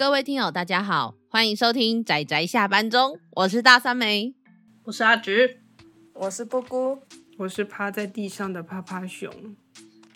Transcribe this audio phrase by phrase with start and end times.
[0.00, 4.32] 各位听友，大家好，欢迎收听仔仔下班中，我是大三梅，
[4.84, 5.58] 我是阿橘，
[6.14, 7.02] 我是布姑，
[7.36, 9.30] 我是趴在地上的趴趴熊。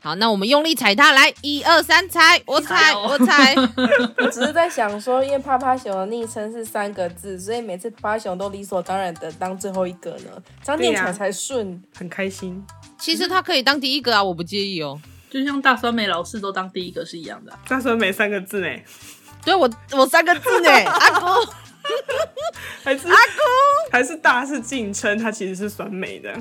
[0.00, 2.42] 好，那我们用力踩它，来，一二三，踩！
[2.46, 3.54] 我踩，我踩。
[4.16, 12.64] 我只是在想说，因为趴趴熊的昵称是三个字，所以每次趴趴熊都理所当然的当最后一个呢，这样念起来才顺，很开心。
[12.98, 14.98] 其实他可以当第一个啊，我不介意哦。
[15.28, 18.68] 就像大酸梅老师都当第一个是一样的，大酸梅三个字呢？
[19.44, 21.26] 对，我我三个字呢， 阿姑，
[22.82, 26.34] 还是阿姑，还是大是敬称，他其实是酸梅的，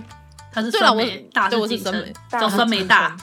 [0.52, 3.16] 他是酸梅，大是敬称，叫酸梅大。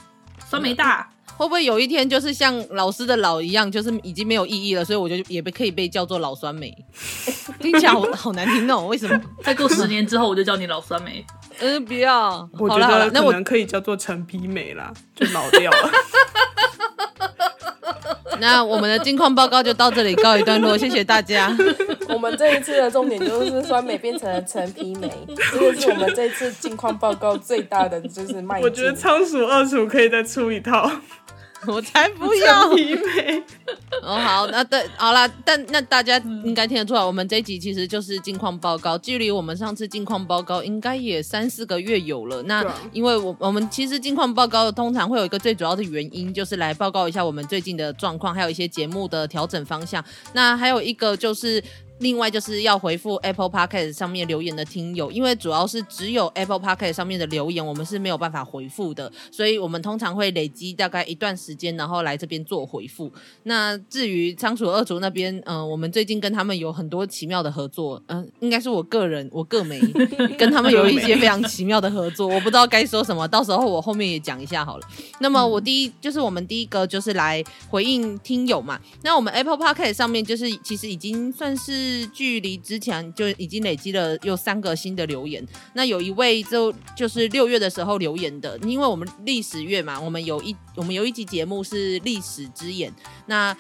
[0.49, 4.85] 酸梅大会不会有一天就是像老师的老一样，就是已经没有意义了？
[4.85, 6.77] 所以我就也被可以被叫做老酸梅，
[7.61, 8.85] 听起来好好难听哦。
[8.87, 9.19] 为什么？
[9.43, 11.25] 再过十年之后，我就叫你老酸梅。
[11.61, 12.47] 嗯，不要。
[12.59, 15.91] 我觉得可能可以叫做陈皮梅啦，就老掉了。
[18.41, 21.57] 那我们的近况报告就到这里告一段落，谢谢大家。
[22.09, 25.09] 我们这一次的重点就是酸梅变成了陈皮梅，
[25.53, 28.61] 这个是我们这次近况报告最大的就是卖。
[28.61, 30.91] 我觉得仓鼠二鼠可以再出一套。
[31.69, 33.43] 我才不要陈皮梅
[34.03, 42.43] 哦，好，那对，好啦，但那大家应该听得出来，我们这一集其实就是近况报告，距离我们上次近况报告应该也三四个月有了。
[42.45, 50.03] 那因为我我们其实近况报告通常会有一个最主要的原因，就是来报告一下我们最近的状况，还有一些节目的调整方向。
[50.33, 51.63] 那还有一个就是。
[52.01, 63.13] 另外就是要回复 Apple Podcast 上面留言的听友，因为主要是只有 Apple Podcast 上面的留言，我们是没有办法回复的，所以我们通常会累积大概一段时间，然后来这边做回复。
[63.43, 69.79] 那至于仓鼠二族那边，嗯、呃，我们最近跟他们有很多奇妙的合作，嗯、呃，应该是我个人我个没
[70.39, 74.87] 跟他们有一些非常奇妙的合作，我不知道该说什么，到时候我后面也讲一下好了。
[75.21, 81.90] 那么我第一就是我们第一个就是来回应听友嘛，那我们 Apple Podcast 上面就是其实已经算是。
[81.91, 85.45] 是距离之前就已经累积了有三个新的留言。
[85.75, 92.93] 那有一位就就是六月的时候留言的，因为我们历史月嘛，我们有一我们有一集节目是历史之眼。
[93.27, 93.57] 那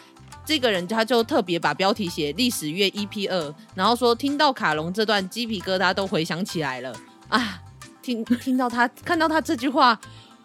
[0.46, 6.94] 这个人他就特别把标题写历史月 EP 二，然后说听到卡龙这段鸡皮疙瘩都回想起来了
[7.28, 7.60] 啊！
[8.02, 10.00] 听听到他看到他这句话，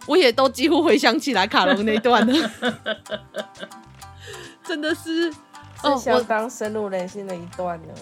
[0.07, 2.51] 我也都几乎回想起来卡龙那段了，
[4.67, 5.33] 真的是。
[5.81, 7.93] 是相当深入人心的一段呢。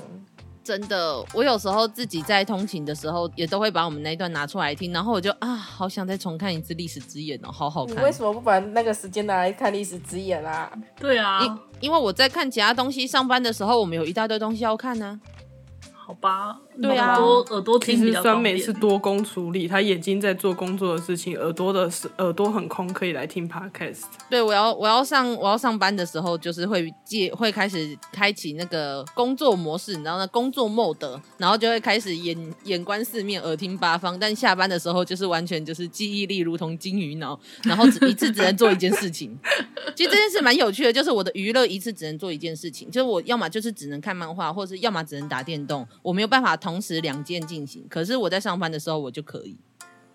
[0.63, 7.97] 真的，我有时候自己在通勤的时候，也都会把我们那一段拿出来听，然后我就啊，好想再重看一次《历史之眼》哦，好好看。
[7.97, 10.71] 你为什么不把那个时间拿来看《历史之眼》啊？
[10.97, 15.91] 对啊，因因为我在看其他东西，上班的时候我们有一大堆东西要看呢、啊。
[15.93, 17.95] 好吧，对啊，耳朵耳朵听。
[17.95, 24.03] 其实酸梅是多工处理，他眼睛在做工作的事情，耳朵的是耳朵很空，可以来听 podcast。
[24.29, 34.19] 对，我要我要上我要上班的时候，就是会借会开始开启那个工作模式，然后呢工作 mode，然后就会开始眼眼观四面，耳听八方。
[34.19, 39.37] 但下班的时候就是完全就是记忆力如同金鱼脑，然后只一次只能做一件事情。
[39.95, 45.87] 其实这件事蛮有趣的，就是我的娱乐一次只能做一件事情，就是我要么就是只能看漫画，或者是要么只能打电动。
[46.01, 49.57] 我没有办法同时两件进行，可是我在上班的时候我就可以，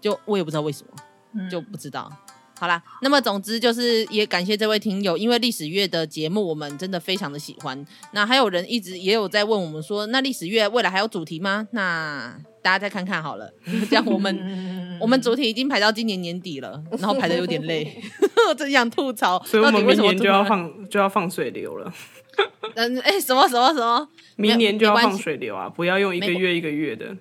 [0.00, 2.10] 就我也不知道为什么，就不知道。
[2.10, 2.16] 嗯、
[2.58, 7.86] 好啦，那么总之就是也感谢这位听友，因为历史月的节目我们真的非常的喜欢。
[8.12, 11.68] 那还有人一直也有在问我们说，那历史月未来还有主题吗？
[11.72, 13.52] 那大家再看看好了。
[13.90, 14.34] 这样我们
[14.98, 18.02] 我们主题已经排到今年年底了，然后排的有点累
[18.48, 19.38] 我真想吐槽。
[19.44, 21.92] 所以我们明年就要放就要放水流了。
[22.74, 24.08] 嗯，哎、欸，什么什么什么？
[24.36, 25.68] 明年就要放水流啊！
[25.68, 27.16] 不要用一个月一个月的。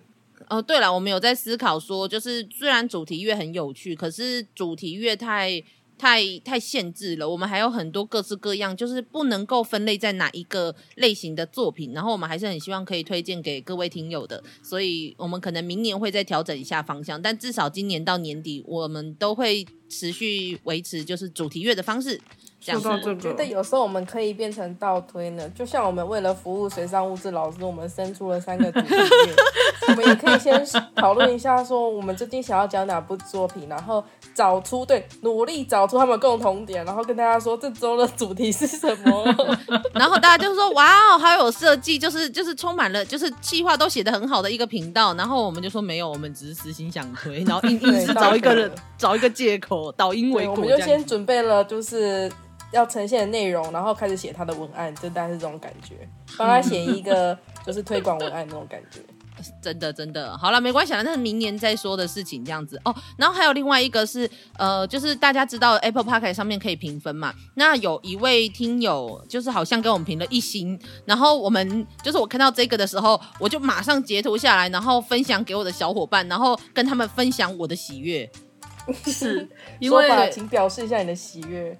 [0.50, 5.61] 哦，对了，我们有在思考说，就是虽然主题月很有趣，可是主题月太
[5.97, 7.28] 太太限制了。
[7.28, 11.91] 我们还有很多各式各样，就是不能够分类在哪一个类型的作品。
[11.91, 17.22] 然后我们还是很希望可以推荐给各位听友的，所以我们可能明年会再调整一下方向。
[17.22, 22.22] 但至少今年到年底，我们都会持续维持就是主题月的方式。
[22.75, 29.35] 这个，我觉得有时候我们可以变成倒推呢，就像我们为了服务水上物质老师，我们生出了三个主题月，
[29.90, 30.66] 我们也可以先
[30.96, 34.03] 讨论一下，说我们最近想要讲哪部作品，然后
[34.34, 39.23] 找出对，努力找出他们共同点，然后跟大家说这周的主题是什么，
[39.93, 52.31] 然后大家就说哇哦，好有设计，就是就是充满了，就是计划都写的很好的一个频道，然后我们就说没有，我们只是私心想推，然后硬硬是找一个人找一个借口，倒因为果，我们就先准备了就是。
[52.72, 58.99] 要呈现的内容，然后开始写他的文案，就大概是这种感觉，帮他写一个 就是推广文案那种感觉。
[59.61, 62.96] 真的真的，好了，没关系了，那是明年再说的事情，这样子哦。
[63.17, 64.28] 然后还有另外一个是，
[64.58, 67.31] 呃，就是大家知道 Apple Podcast 上面可以评分嘛？
[67.53, 78.28] 那有一位听友就是好像跟我们评了一星，然后我们就是我看到这个的时候，我就马上截图下来，然后分享给我的小伙伴，然后跟他们分享我的喜悦。
[79.05, 79.47] 是，
[79.79, 81.78] 因为请表示一下你的喜悦。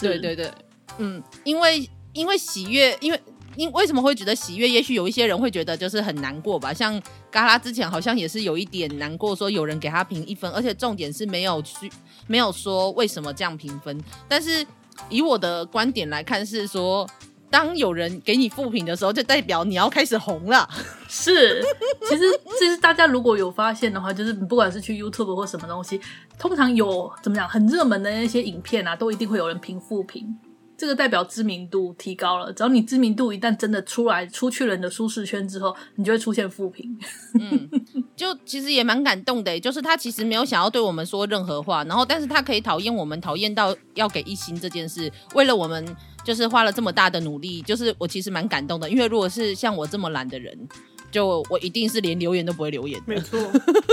[0.00, 0.50] 对对对，
[0.98, 3.20] 嗯，因为因为喜悦，因为。
[3.56, 4.68] 因为什么会觉得喜悦？
[4.68, 6.74] 也许有一些人会觉得就是很难过吧。
[6.74, 11.90] 像嘎拉之前好像也是有一点难过，说有人给他评一分，而且重点是没有去
[12.26, 13.98] 没有说为什么这样评分。
[14.28, 14.62] 但是
[15.08, 17.08] 以我的观点来看，是说
[17.50, 20.68] 当有人给你复评的时候，就代表你要开始红了。
[21.08, 21.62] 是，
[22.08, 22.24] 其实
[22.58, 26.00] 其实大家如果有发现的话，就是不管是去 YouTube 或什么东西，
[26.38, 30.36] 通常有怎么讲很热门的那些影片啊，都一定会有人评复评。
[30.78, 36.94] 这个代表知名度提高了，只要你知名度一旦真的出来出去了你的舒适圈之后，你就会出现负评。
[37.40, 37.66] 嗯，
[38.14, 45.96] 就其实也蛮感动的，就是他其实没有想要对我们说任何话，然后但是他可以讨厌我们，讨厌到要给一星这件事，为了我们
[46.26, 50.68] 就是花了这么大的努力，就是我其实蛮感动的，因为如果是像我这么懒的人。
[51.08, 53.38] 就我一定是连留言都不会留言，没错，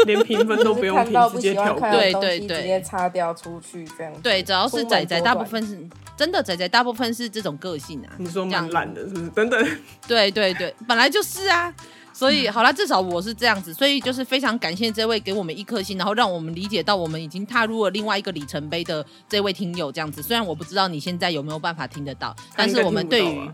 [0.06, 4.12] 连评分都不用评， 直接跳过，对对对，直接擦掉出去这样。
[4.22, 5.78] 对，只要是仔仔，大部分是
[6.18, 8.12] 真的仔仔，大部分是这种个性啊。
[8.18, 9.30] 你说蛮懒的，是不是？
[9.30, 9.66] 等等。
[10.06, 11.74] 对对对，本来就是啊。
[12.14, 20.22] 所以好啦，至少我是这样子，所以就是非常感谢这位给我们一颗星，然后让我们理解到我们已经踏入了另外一个里程碑的这位听友这样子。
[20.22, 23.52] 虽然我不知道你现在有没有办法听得到，但是我们对于。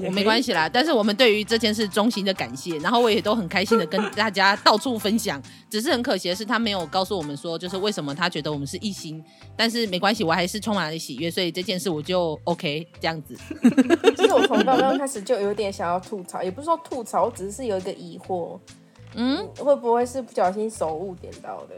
[0.00, 5.40] 我没关系啦，但是我们对于这件事衷心的感谢，然后我也都很开心的跟大家到处分享。
[5.70, 9.22] 只是很可惜的是，他没有告诉我们说，就是为什么他觉得我们是一心。
[9.56, 13.36] 但是没关系，我还是充满了喜悦，所以这件事我就 OK 这样子。
[14.16, 18.58] 其实我从刚刚开始就有点想要吐槽，也不是说吐槽，我只是有一个疑惑，
[19.14, 21.74] 嗯，会不会是不小心手误点到的？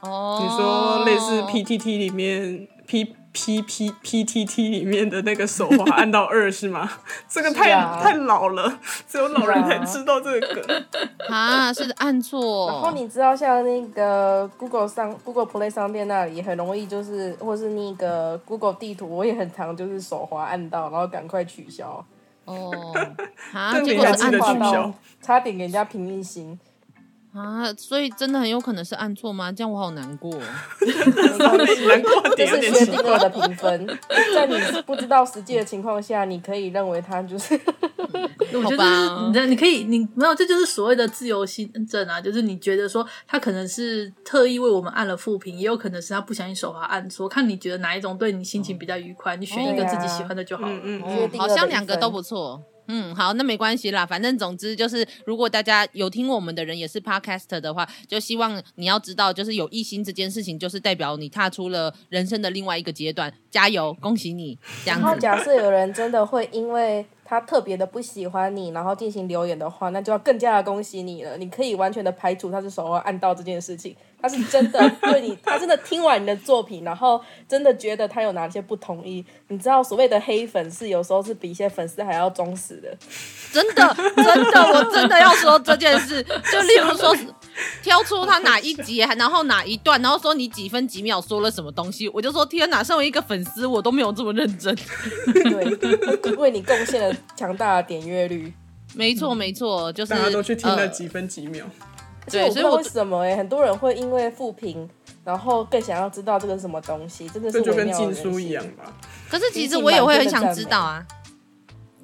[0.00, 3.14] 哦，你说类似 PTT 里面 P。
[3.32, 6.88] P P P T T 里面的那个手滑按到二是吗？
[7.28, 10.84] 这个太、啊、太老了，只有老人才知道这个梗
[11.28, 12.68] 啊，是按错。
[12.70, 22.04] 然后你知道像那个 Google 商 Google Play 商店那里很容易就是，或是那个 Google 地图，我也很常就是手滑按到，然后赶快取消。
[22.44, 22.70] 哦，
[23.54, 26.58] 啊，结果是按错，差点给人家评一星。
[27.34, 29.50] 啊，所以真的很有可能是按错吗？
[29.50, 30.30] 这样我好难过。
[31.38, 33.86] 难过点，这是薛定谔的评分，
[34.34, 34.54] 在你
[34.86, 37.58] 不知道实际的情况下，你可以认为他就是。
[38.52, 50.80] 我觉得你你可以，你没有，这就是所谓的自由心证啊，就是你觉得说他可能是特意为我们按了负评，也有可能是他不小心手滑按错，看你觉得哪一种对你心情比较愉快，你选一个自己喜欢的就好了。
[50.84, 52.62] 嗯嗯，好像两个都不错。
[52.88, 64.58] 嗯，好，那没关系啦，反正总之就是，如果大家有听我们的人也是 Podcaster 的话，就希望你要知道，就是有异心这件事情，就是代表你踏出了人生的另外一个阶段，加油，恭喜你！
[64.84, 73.96] 然后 假设有人真的会因为他特别的不喜欢你，然后进行留言的话，那就要更加的恭喜你了，你可以完全的排除他是手滑按到这件事情。
[74.22, 79.24] 他是真的对你，他真的听完你的作品，然后真的觉得他有哪些不同意。
[79.48, 82.96] 你知道所谓的黑粉是有时候是比一些粉丝还要忠实的，
[83.52, 86.22] 真的真的，我真的要说这件事。
[86.22, 87.14] 就例如说，
[87.82, 94.74] 挑出他哪一集，然后哪一段，然后说你几分几秒说了什么东西，我就说天哪，身为一个粉丝，我都没有这么认真。
[95.34, 98.52] 对，为你贡献了强大的点阅率。
[98.94, 101.64] 没错没错，就是大家都去听了几分几秒。
[101.64, 101.91] 呃
[102.30, 104.88] 对，所以我为什么哎、欸，很多人会因为复评，
[105.24, 108.84] 然后更想要知道这个是什么东西，真的是就跟禁书一样吧？
[109.28, 111.04] 可是其实我也会很想知道啊。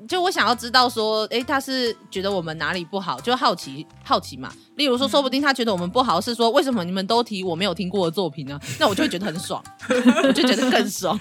[0.08, 4.50] 就我想要知道说，哎、欸，他是觉得我们哪里不好，就好奇好奇嘛。
[4.78, 8.58] 例如说，说不定他觉得我们不好，是说为什么你们都提我没有听过的作品呢？
[8.78, 9.62] 那我就会觉得很爽，
[10.24, 11.18] 我就觉得更爽。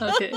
[0.00, 0.32] OK，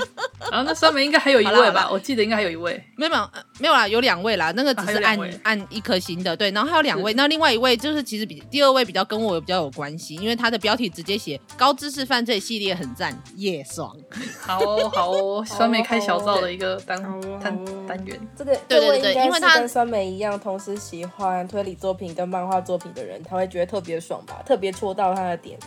[0.50, 1.88] 然后那上面应该还有一位吧？
[1.90, 6.50] 我记得应该还有一位，没有没有没有啦，有两位啦，那个只是按、啊、按一颗星的，对。
[6.50, 13.96] 然后还有两位，那另外一位就是其实比第二位比较跟我比较有关系，因为他的标题直接写高知识犯罪系列很赞，耶、yeah, 爽。
[14.40, 17.02] 好哦好哦， 酸梅开小灶的一个单
[17.42, 17.56] 单。
[17.86, 25.58] 单元这个对对对，因为他跟酸梅一样，同时喜欢推理作品跟漫画作品的人，他会觉得特别爽吧，特别戳到他的点。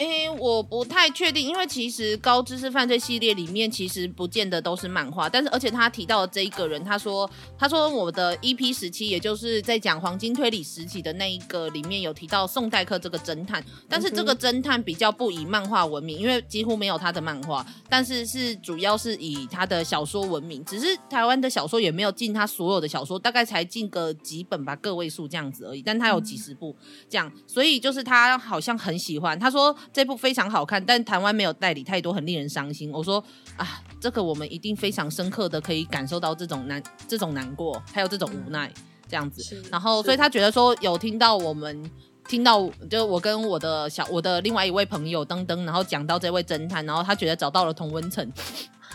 [0.00, 26.74] 诶、欸，我不太确定，因为其实高知识犯罪系列里面其实不见得都是漫画，但是而且他提到的这一个人，他说他说我的 EP 时期，也就是在讲黄金推理时期的那一个里面有提到宋代克这个侦探，但是这个侦探比较不以漫画闻名，因为几乎没有他的漫画，但是是主要是以他的小说闻名，只是台湾的小说也没有进他所有的小说，大概才进个几本吧，个位数这样子而已，但他有几十部
[27.10, 29.76] 这样，所以就是他好像很喜欢，他说。
[29.92, 32.90] 这部非常好看，但台湾没有代理太多，很令人伤心。
[32.92, 33.22] 我说
[33.56, 38.72] 啊，这个我们一定非常深刻的可以感受到这种难、这种难过，还有这种无奈，
[39.08, 39.42] 这样子。
[39.70, 41.90] 然后，所以他觉得说有听到我们
[42.28, 48.32] 听到，就我跟我的小我的另外一位朋友登登，然后讲到这位侦探，然后他觉得找到了同温层。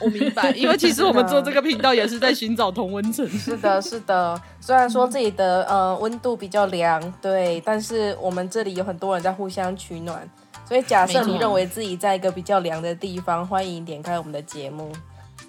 [0.02, 3.28] 我明白， 因为其实我们做这个频道也是在寻找同温层。
[3.30, 4.42] 是的，是的。
[4.62, 10.30] 虽然说这里的呃温度比较凉，对，但是我们这里有很多人在互相取暖。
[10.68, 14.92] 所以，假设你认为自己在一个比较凉的地方，欢迎点开我们的节目。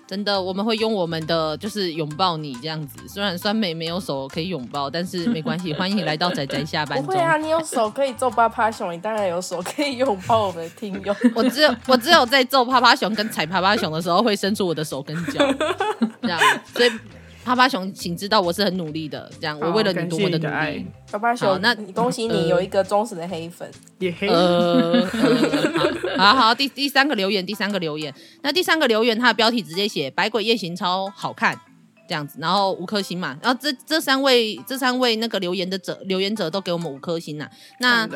[0.06, 3.08] 真的，我们会用我们的就是拥抱你这样子。
[3.08, 7.06] 虽然酸梅没有手可以拥抱，但是没关系，欢迎来到仔仔下班中。
[7.06, 11.16] 不会啊，你有手可以揍趴趴熊，你当然有手可以拥抱我们的听友。
[11.35, 15.44] 我只有我只有在揍趴趴熊跟踩趴趴熊的时候会伸出我的手跟脚，
[16.23, 16.38] 这样。
[16.73, 16.90] 所以。
[17.46, 20.84] 趴趴熊，请知道我是很努力的，这样我为了你多么的努力。
[21.08, 24.26] 趴趴熊，那恭喜你有一个忠实的黑粉，也黑。
[24.26, 25.06] 呃，
[26.18, 28.12] 好好，第第三个留言，第三个留言，
[28.42, 31.56] 那第三个留言，它的标题直接写《百鬼夜行》超好看，
[32.08, 37.48] 这样子，然后五颗星嘛，然后这这三位这三位那个留言的者留言者都给我们五颗星呐，
[37.78, 38.08] 那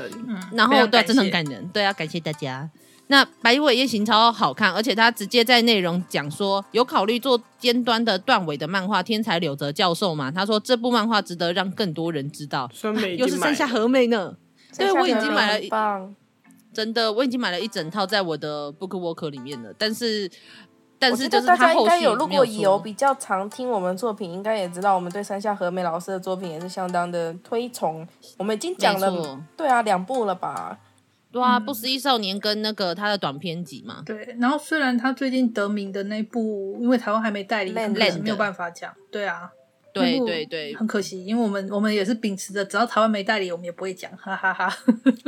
[0.55, 2.69] 然后对，真的很感人，对啊，感谢大家。
[3.11, 10.31] 那《白尾夜行》超好看，而且他直接在内容讲说，有考虑做尖端的断尾的漫画，天才柳泽教授嘛？
[10.31, 12.71] 他说这部漫画值得让更多人知道。
[13.19, 14.37] 又是山下和美呢？
[14.79, 15.69] 对，我已经买了一，
[16.73, 19.75] 真的，我已经买了一整套在我的 BookWalker 里面了。
[19.77, 20.31] 但是，
[20.97, 28.07] 但是就是他后续有，如果有比较常听我们作品，应该也知道我们对山下和美老师的作品也是相当的推崇。
[28.39, 30.79] 我们已经讲了，对啊，两部了吧？
[31.33, 34.03] 对啊，不思议少年跟那个他的短篇集嘛。
[34.05, 38.93] 对，然后虽然他最近得名的那部，因为台湾还没代理，可能没有办法讲。
[39.11, 39.51] 对啊，
[39.93, 44.69] 对对对，很可惜，因为我们我们也是秉持着，只要台湾没代理，我们也不会讲，哈哈哈。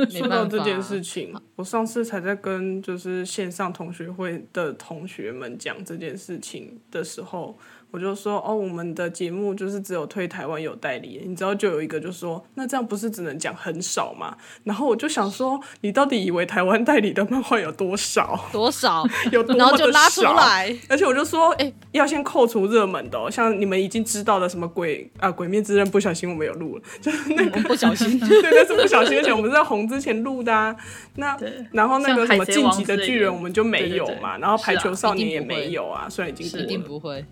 [0.09, 7.57] 说到这件事情，我上次才在跟就是线上同学会的同学们讲这件事情的时候。
[7.93, 14.35] 我就说哦，我们的节目就是只有推台湾有代理，你知道就有一个就说，那这样不是只能讲很少吗？
[14.63, 18.49] 然后我就想说，你到底以为台湾代理的漫画有多少？
[18.51, 19.05] 多少？
[19.31, 19.59] 有多少？
[19.59, 20.75] 然后就拉出来。
[20.89, 30.75] 而且我就说，哎、欸，要先扣除热门的、哦，像你们已经知道的什么鬼啊，《鬼灭之刃》不小心我们有录了，就是那个、嗯、不小心， 对，那是不小心，而且我们是在红之前录的啊。
[31.17, 31.37] 那
[31.71, 37.23] 然后那个什么晋级的巨人我们就没有嘛，然后排球少年也没有啊，虽然已经过了，一定不会。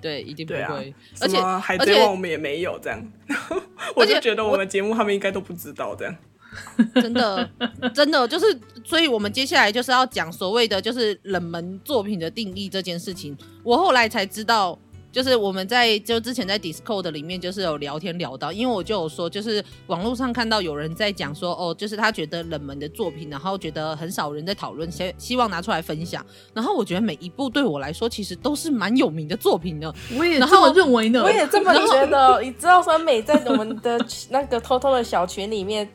[0.00, 0.60] 对，一定不会。
[0.60, 0.84] 啊、
[1.20, 3.12] 而且海贼王我们也没有这样，
[3.94, 6.16] 我就觉得我们节目他们应该都不知道这样。
[7.00, 7.48] 真的，
[7.94, 13.36] 真的就是，所以我们接下来就是要讲所谓的就是冷门作品的定义这件事情。
[13.62, 14.78] 我后来才知道。
[15.12, 26.24] 就是我们在就之前在 Discord 里面就是有聊天聊到，因为我就有说，就是网络上看到有人在讲说，哦，就是他觉得冷门的作品，然后觉得很少人在讨论，希希望拿出来分享。
[26.54, 29.92] 然后我觉得每一部对我来说，其实都是蛮有名的作品的。
[30.16, 32.40] 我也这么认为呢，我也这么觉得。
[32.40, 33.98] 你知道酸美在我们的
[34.28, 35.88] 那个偷偷的小群里面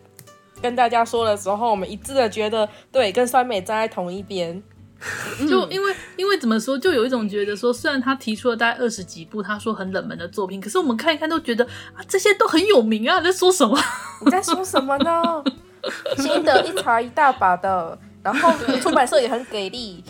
[0.61, 4.61] 跟大家说的时候，我们一致的觉得，对，跟酸美站在同一边。
[5.47, 13.19] 就因为因为怎么说，就有一种觉得说，虽然他提出了大概二十几部他说很冷门的作品，可是我们看一看都觉得啊，这些都很有名啊！
[13.19, 13.77] 你在说什么？
[14.25, 15.43] 你在说什么呢？
[16.17, 20.03] 新的一茬一大把的，然后出版社也很给力。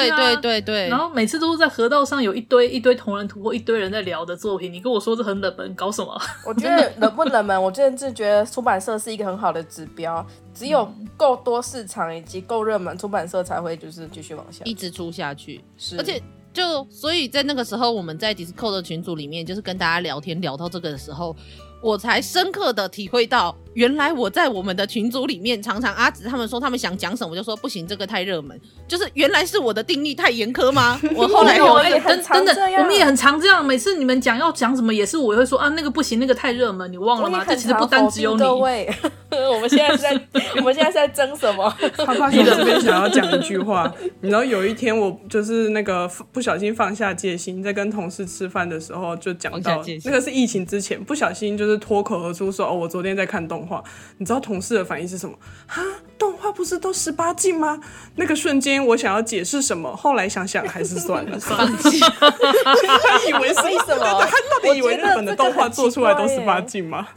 [0.00, 6.20] 对对对对，然后每次都是在河道上有一堆一堆同人图或一堆人在聊的作品，你跟我说这很冷门，搞什么？
[6.46, 10.24] 我觉得冷不冷门，我真的是觉得出版社是一个很好的指标，
[10.54, 15.62] 只有够多市场以及够热门，出版社才会就是继续往下一直出下去。
[15.76, 16.22] 是，而且
[16.52, 21.34] 就所以在那个时候，我们在 Discord 的群组里面，就是跟大家聊天聊到这个的时候。
[21.82, 28.58] 我才深刻的体会到，原来我在我们的群组里面，常常阿紫他们说他们想讲什么，我就说不行，这个太热门。
[28.88, 30.98] 就是原来是我的定义太严苛吗？
[31.14, 33.64] 我后来我也，真真的，我们也很常这样。
[33.64, 37.44] 每次你们讲要讲什么，也是我会说啊，那个不行，那个太热门，你忘了吗？
[37.46, 38.38] 这其实不单只有你。
[38.38, 38.88] 各位，
[39.52, 41.74] 我们现在是在 我们现在是在争什么？
[41.96, 51.64] 他发现这边想要讲一句话，你知道有一天我就是那个不小心放下戒心，在跟同事吃饭的时候就讲到，那个是疫情之前不小心就。
[51.64, 53.82] 是脱口而出说：“哦，我昨天在看动画。”
[54.18, 55.36] 你知道同事的反应是什么？
[55.66, 55.82] 哈，
[56.18, 57.80] 动画不是都十八禁吗？
[58.16, 62.00] 那个瞬间，我想要解释什么，后来想想还是算了， 放弃。
[62.00, 63.54] 他以为是
[63.86, 64.24] 什么？
[64.24, 67.08] 他到底以为日本的动画做出来都十八禁吗？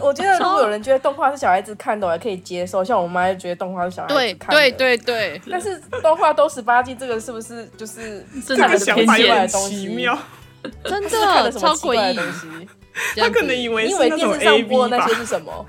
[0.00, 2.82] 我觉得如果有人觉得动画是小孩子看的，我还可以接受。
[2.84, 4.60] 像我妈就觉得动画是小孩子看的。
[4.60, 5.42] 对对对对。
[5.48, 10.18] 但是动画都十八禁，这个是不是就是这个想法很奇妙？
[10.84, 12.68] 真的超诡异的东西。
[13.16, 15.66] 他可能以为你以为电视上播的那些是什么？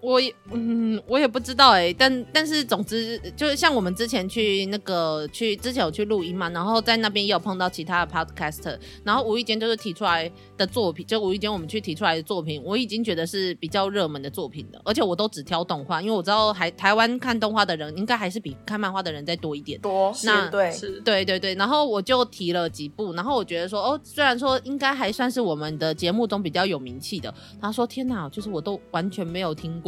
[0.00, 0.06] 就。
[0.06, 29.85] 我也嗯，我也不知道哎、欸，但但是总之就是像我们之前去那个去之前有去录音嘛，然后在那边也有碰到其他的 podcaster，然后无意间就是提出来的作品，就无意间我们去提出来的作品，我已经觉得是比较热门的作品了，而且我都只挑动画，因为我知道还台湾看动画的人应该还是比看漫画的人再多一点，多那对是对对对，然后我就提了几部，然后我觉得说哦，虽然说应该还算是我们的节目中比较有名气的，他说天哪，就是我都完全没有听过。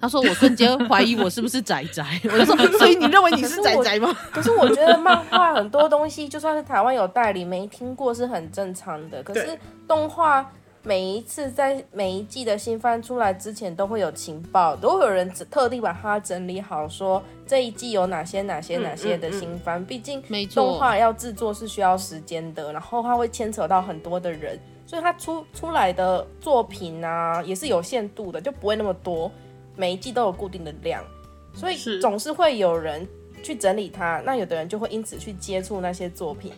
[0.00, 9.22] 他说：“我瞬间怀疑我是不是仔仔。”我就说：“所以你认为你是仔仔吗？”可是我觉得漫画很多东西，就算是台湾有代理，没听过是很正常的。
[9.22, 9.56] 可是
[9.86, 10.44] 动画
[10.82, 19.84] 每一次在每一季的新番出来之前，都会有情报，都会有人特地把它整理好，说这一季有哪些哪些哪些的新番。
[19.84, 20.20] 毕竟
[20.52, 24.58] 动画要制作是需要时间的，然后它会牵扯到很多的人，
[24.92, 29.32] 所以他出出来的作品啊也是有限度的，就不会那么多。
[29.74, 31.02] 每一季都有固定的量，
[31.54, 33.08] 所以总是会有人
[33.42, 34.20] 去整理它。
[34.26, 36.52] 那有的人就会因此去接触那些作品，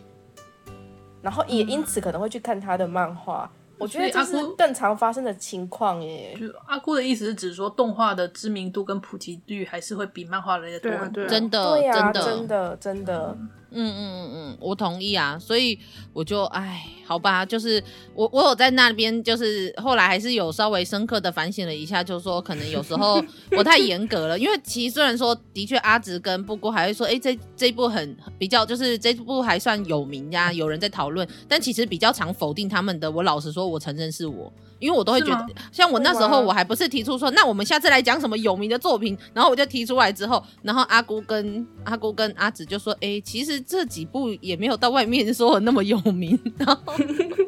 [1.21, 3.49] 然后也因此可能会去看他的漫画。
[3.53, 6.35] 嗯、我觉得这是更常发生的情况耶。
[6.37, 11.25] 就阿姑的意思是指说，动画的知名度跟普及率还是会比漫画来的多很多。
[11.25, 13.37] 真的，对啊，真的，真的，真的。
[13.39, 15.77] 嗯嗯嗯嗯嗯，我同意啊，所以
[16.13, 23.21] 我就哎，好吧，就是我我有在那边，就是后来还是有稍微深刻的反省了一下，就是说可能有时候
[23.57, 34.51] 我太严格了，因为其实虽然说的确阿直跟布谷还会说，哎、这这部很比较，就是这部还算有名呀，有人在讨论，但其实比较常否定他们的，我老实说，我承认是我。
[34.79, 46.93] 因为我都会觉得，像我那时候我还不是提出说，那我们下次来讲什么有名的作品，然后我就提出来之后，然后阿姑跟阿姑跟阿紫就说，哎，其实这几部也没有到外面说的那么有名， 然后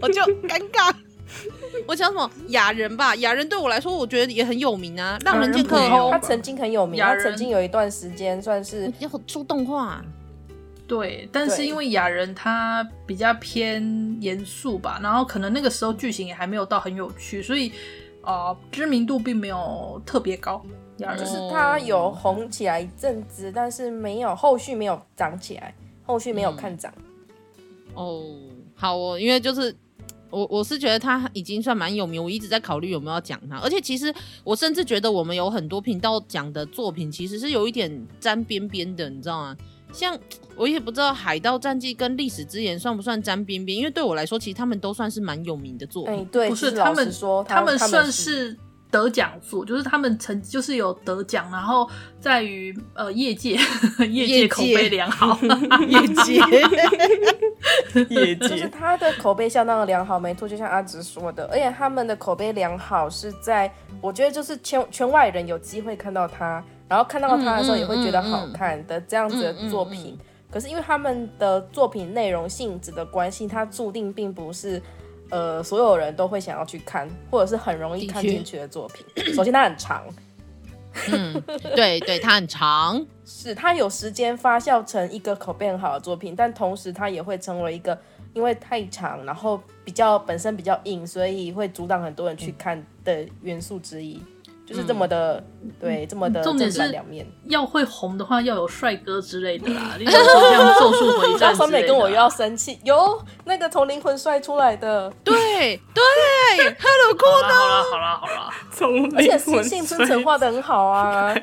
[0.01, 0.93] 我就尴尬。
[1.85, 5.77] 我讲什么雅人吧，雅人对我来说，我觉得也很有名啊，浪人剑客。
[6.09, 10.01] 他曾经很有名，他曾经有一段时间算是要出动画。
[10.87, 17.73] 对，但是因为雅人他比较偏严肃吧，然后可能那个时候剧情也还没有到很有趣，所以
[18.21, 20.63] 呃知名度并没有特别高。
[20.99, 26.91] 雅人就是他有红起来一阵子，但是没有后续没有涨起来，后续没有看涨。
[26.97, 27.93] 嗯。
[27.93, 28.23] 哦，
[28.73, 29.75] 好哦，因为就是
[30.29, 39.57] 我我是觉得他已经算蛮有名，我一直在考虑有没有要讲他，而且其实我甚至觉得我们有很多频道讲的作品其实是有一点沾边边的，你知道吗？
[39.93, 40.17] 像
[40.55, 46.15] 我也不知道《海盗战记》跟《历史之眼》算不算沾边边，因为对我来说，其实他们都算是蛮有名的作品。
[46.15, 48.55] 欸、对，不是他们说他们算是
[48.91, 53.57] 得奖作，就是他们曾就是有得奖，然后在于呃业界
[54.09, 55.37] 业界口碑良好，
[55.87, 56.41] 业界
[58.09, 63.71] 业界就是他的口碑相当的良好，没错，就像阿直说的，而且他们的口碑良好是在
[64.01, 66.63] 我觉得就是圈圈外人有机会看到他。
[66.87, 70.17] 然后看到他的时候也会觉得好看的这样子的作品，
[70.49, 74.81] 可是因为他们的作品内容性质的关系，它注定并不是
[75.29, 79.33] 呃所有人都会想要去看，或者是很容易看进去的作品。
[79.33, 80.03] 首先它很长，
[81.11, 81.41] 嗯，
[81.75, 87.99] 对对，它很长，是它有时间发酵成一个口碑很好的作品，但同时它也会成为一个
[88.33, 94.21] 因为太长，然后比较本身比较硬，所以会阻挡很多人去看的元素之一。
[94.67, 97.25] 就是这么的，嗯、对，这么的正反两面。
[97.45, 101.55] 要会红的话，要有帅哥之类的啦， 例如说像咒术回战。
[101.55, 105.33] 酸美跟我又要生气，有那个从灵魂帅出来的，对
[105.95, 106.03] 对
[106.77, 111.33] ，Hello 好啦好啦好啦，从而且幸村成画的很好啊。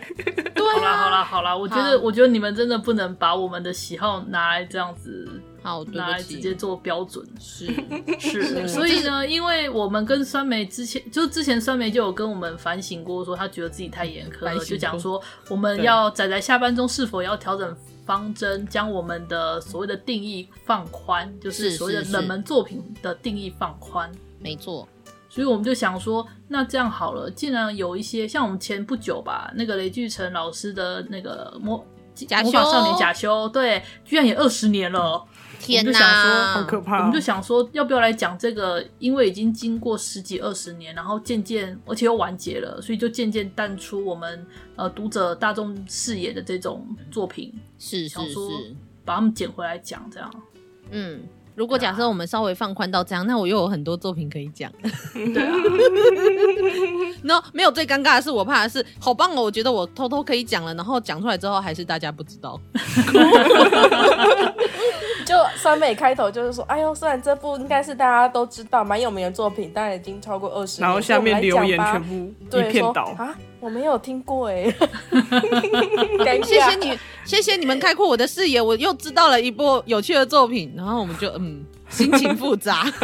[0.54, 5.26] 对啊，好啦好啦好啦，我觉得我觉得你们真的不能把我们的喜好拿来这样子。
[5.64, 7.26] 好，拿来直接做标准。
[7.40, 7.66] 是
[8.20, 17.74] 是，所以呢，因为我们跟酸梅之前，就之前酸梅就有跟我们反省过，说他觉得自己太严苛了，就讲说我们要仔仔下班中是否要调整
[18.04, 24.86] 方针，将我们的所谓的定义放宽，就是所谓的冷门作品的定义放宽，没错。
[25.30, 31.84] 所以我们就想说，那这样好了，既然有一些像我们前不久吧，那个雷巨成老师的那个魔
[32.42, 35.24] 魔法少年假修，对，居然也二十年了。
[35.58, 36.98] 天哪，好可怕！
[36.98, 38.84] 我们就想说，要不要来讲这个？
[38.98, 47.52] 因为已经经过十几二十年，然后渐渐而且又完结了，所以就渐渐淡出我们呃读者大众视野的这种作品。
[47.78, 48.38] 是是是，
[49.04, 50.30] 把他们捡回来讲这样。
[50.90, 51.20] 嗯。
[51.54, 54.70] 如果假设我们稍微放宽到这样，那我又有很多作品可以讲。
[55.12, 55.54] 对啊，
[57.22, 62.60] no，没有最尴尬的是，我怕的是好棒哦，我觉得我偷偷可以讲了，然后讲出来之后还是大家不知道。
[65.24, 72.14] 就酸美开头就是说，哎呦，虽然这部应该是大家都知道蛮有名的作品，但已经超过二十，然后下面留言全部
[72.58, 73.14] 一片倒。
[73.16, 74.64] 啊，我没有听过哎，
[76.44, 82.84] 谢谢你，谢谢你们开阔我的视野，我又知道了一部有趣的作品，然后我们就嗯，心情复杂。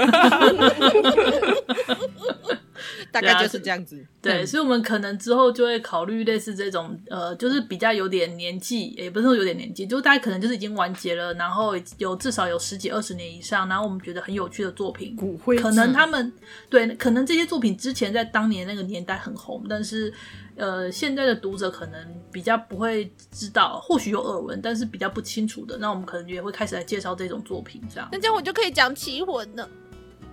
[3.13, 16.33] 大概就是这样子，对，对，所以，我们可能之后就会考虑类似这种，呃，就是比较有点年纪，也不是说有点年纪，就大家可能就是已经完结了，然后有至少有十几二十年以上，然后我们觉得很有趣的作品，骨灰，可能他们
[16.69, 20.13] 对，可能这些作品之前在当年那个年代很红，但是，
[20.57, 29.69] 呃，现在的读者可能比较不会知道，或许有耳闻，但是比较不清楚的，那我们可能也会开始来介绍这种作品，这样，那这样我就可以讲奇魂了。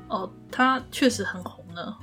[0.09, 1.95] 哦，它确实很红呢。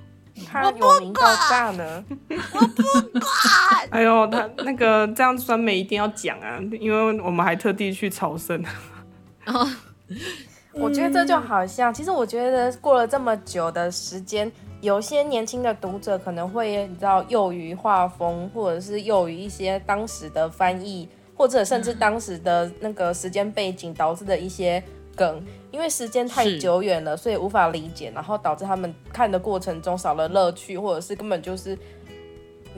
[0.51, 2.83] 他有名到炸呢，我不
[3.21, 3.89] 管。
[3.91, 8.65] 哎呦，他那个这样酸梅一定要讲啊，因为我们还特地去朝圣。
[9.47, 9.69] 哦，
[10.75, 24.83] 我觉得这就好像，其实我觉得过了这么久的时间，有些年轻的读者可能会你知道，囿于画风，或者是囿于一些当时的翻译，或者甚至当时的那个时间背景导致的一些
[25.17, 25.43] 梗。
[25.71, 31.77] 因为时间太久远了，所以无法理解，然后导致他们看的过程中少了乐趣，或者是根本就是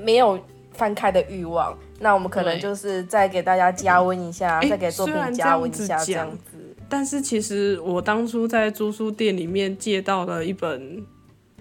[0.03, 0.38] 没有
[0.72, 1.77] 翻开的欲望。
[2.01, 6.57] 那我们可能就是再给大家加温一下，再给作品加温一下这样子。
[6.88, 11.05] 但是其实我当初在租书店里面借到了一本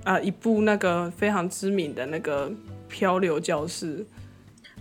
[0.06, 2.50] 啊、呃，一部那个非常知名的那个
[2.88, 4.00] 《漂流教室》。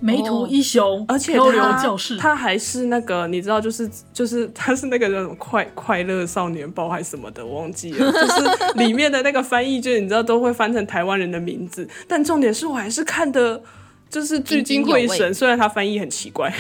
[0.00, 1.78] 梅图一雄，而且他
[2.20, 8.11] 他还是那个，你知道，就是就是他是那个叫什么快快乐少年报还是什么的，我忘记了。
[8.12, 13.62] 就是里面的那个翻译，就是你知道都会翻成台湾人的名字，但重点是我还是看的，
[14.11, 15.33] 就是聚精会神。
[15.33, 16.52] 虽然他翻译很奇怪，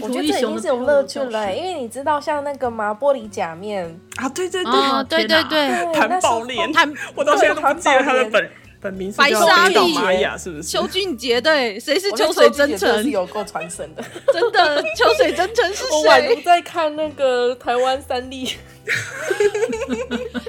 [0.00, 3.84] 我觉得这已经是有乐趣了，因为你知道，像那个嘛，玻璃假面。
[4.16, 8.50] 啊，对对对，哦、对对对，谭宝莲， 谭，我到现在都不记得他的本。
[8.82, 10.64] 本名是叫北岛玛雅，是不是？
[10.64, 13.00] 邱俊杰对，谁是秋水真诚？
[13.02, 14.82] 是有够传神的， 真的。
[14.98, 15.90] 秋水真诚是 谁？
[15.92, 18.46] 我宛如在看那个台湾三立，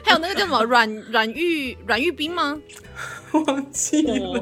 [0.04, 2.60] 还有那个叫什么阮阮玉阮玉冰吗？
[3.34, 4.42] 忘记了。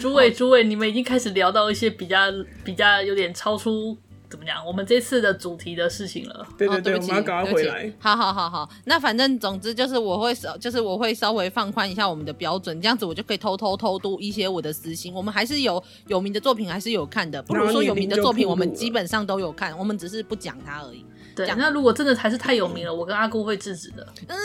[0.00, 2.16] 诸位诸位，你们已经开始聊到一些比较
[2.64, 3.96] 比较有点超出。
[4.30, 4.64] 怎么讲？
[4.66, 6.46] 我们这次的主题的事情了。
[6.56, 7.92] 对对对，哦、对不起，我们要赶快回来。
[7.98, 15.12] 好好好好，那反正总之就是我会稍，就是我会稍微放宽一下我们的标准，这样子我就可以偷偷偷读一些我的私心。
[15.14, 17.42] 我们还是有有名的作品，还是有看的。
[17.42, 21.04] 不如说有名的作品，我们基本上都有看，我们只是不讲它而已。
[21.34, 24.06] 对，那如果真的还是太有名了，我跟阿姑会制止的。
[24.26, 24.36] 嗯，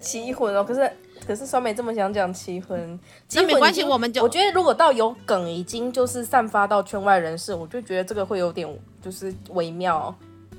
[0.00, 0.90] 棋魂哦，可是。
[1.30, 2.98] 可是酸梅这么想讲棋魂，
[3.34, 8.68] 那没关系，我们就我觉得如果到有梗已经就是散发到圈外人士，我就觉得这个会有点
[9.00, 10.12] 就是微妙，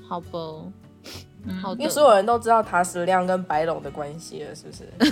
[0.07, 0.39] 好吧。
[1.77, 4.87] 因为所有人都知道塔矢亮跟白龙的关系了，是不是？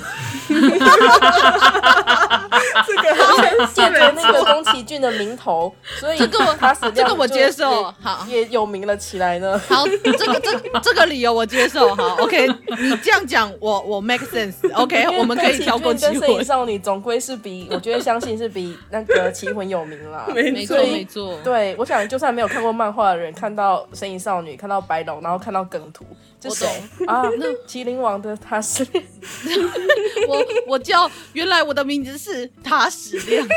[2.86, 9.60] 这个借着那个宫崎骏的名头，所以这个塔矢亮这个我接受，好也有名了起来呢。
[9.68, 15.18] 好，这个这这个理由我接受，好，OK，你这样讲我我 make sense，OK，、okay?
[15.18, 15.94] 我们可以跳过
[16.44, 21.38] 少女总归是比我觉得相信是比那个棋魂有名啦，没错没错。
[21.44, 26.06] 对，我想就算没有看过漫画的人，看到神隐少女，看到白龙，然后看到梗图。
[26.44, 26.70] 我懂
[27.08, 29.04] 啊，那麒麟王的塔矢亮，
[30.28, 33.48] 我我叫，原来我的名字是塔矢亮，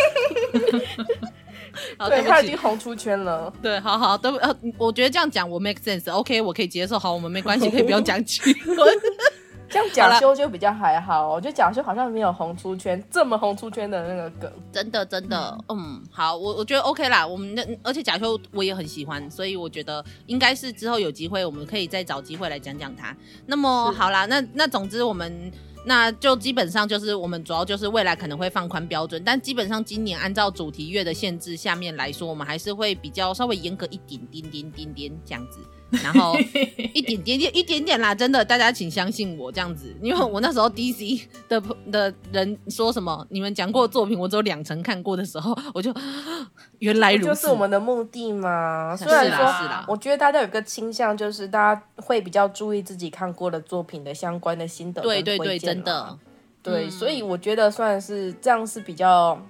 [2.08, 3.52] 对，他已经红出圈了。
[3.62, 6.98] 对，好好都呃，我觉得这样讲我 make sense，OK，、okay, 我可以接受。
[6.98, 8.76] 好，我们没关系，可以不用讲棋魂。
[9.72, 23.16] 这样贾修就比较还好，我觉得贾修好像没有红出圈这么红出圈的那个梗，真的真的，嗯，嗯，好，我我觉得 OK 啦，我们那而且贾修我也很喜欢，所以我觉得应该是之后有机会我们可以再找机会来讲讲他。
[23.46, 25.50] 那么好啦，那那总之我们
[25.86, 35.58] 那就基本上就是我们主要就是未来可能会放宽标准，但基本上今年按照主题月的限制下面来说，我们还是会比较稍微严格一点点点点点这样子。
[36.02, 36.34] 然后
[36.94, 45.92] 一点点点一点点啦，真的，大家请相信我这样子，因为我那时候 DC 的的人说什么，你们讲过的作品我只有两层看过的时候，我就
[46.78, 48.96] 原来如此，就是我们的目的嘛。
[48.96, 56.18] 虽然说，是啦，我觉得大家有个倾向，就是大家会比较注意自己看过的作品的相关的心得，对对对，真的，
[56.62, 59.40] 对，所以我觉得算是这样是比较。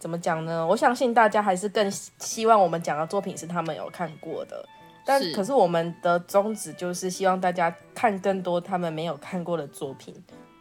[0.00, 0.64] 怎么讲呢？
[0.64, 4.64] 我相信大家还是更希望我们讲的作品是他们有看过的，
[5.08, 10.14] 但可是我们的宗旨就是希望大家看更多他们没有看过的作品。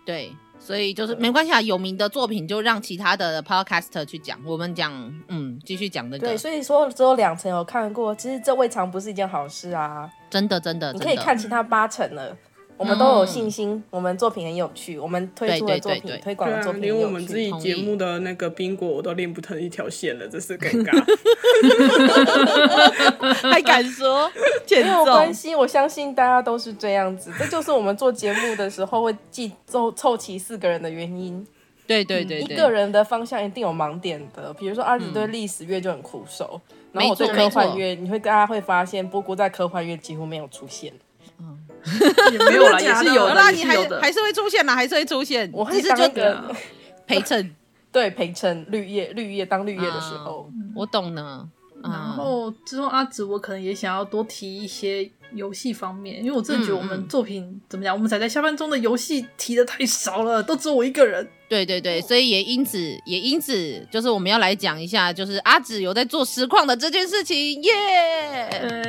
[0.06, 4.94] 对，所以就是没关系啊，有名的作品就让其他的 podcaster 去讲，我们讲，
[5.28, 6.26] 嗯，继续讲那个。
[6.26, 10.10] 对，所以说只有两层有看过，其实这未尝不是一件好事啊！
[10.30, 12.34] 真的，真的，你可以看其他八层了。
[12.78, 20.92] 我们都有信心，嗯、我们作品很有趣，我们推出的作品、对对对对推广的作品、啊，连我们自己节目的那个宾果我都练不成一条线了，这是尴尬。
[23.52, 24.32] 还敢说？
[24.70, 31.46] 没有关系，我相信大家都是这样子，这就是我们做节目的时候会记凑凑齐四个人的原因。
[31.88, 40.92] 对对对，对、嗯，一个人的方向一定有盲点的，比如说阿紫对历史乐就很苦手，嗯、然后我对科幻乐，你会大家会发现波波在科幻乐几乎没有出现。
[41.88, 42.32] 嗯。
[42.34, 45.50] 也没有啦，也是有的，你还还是会出现啦，还是会出现。
[45.54, 46.54] 我还是那个
[47.06, 47.56] 陪衬，
[47.92, 51.48] 对陪衬绿叶绿叶当绿叶的时候，我懂呢。
[51.84, 61.26] 然后之后阿紫，我可能也想要多提一些游戏方面，因为我真的觉得我们作品怎么讲，我们才在下班中的游戏提的太少了，都只有我一个人。
[61.48, 67.72] 对对对，所以也因此也因此，就是我们要来讲一下，就是阿紫有在做实况的这件事情，耶。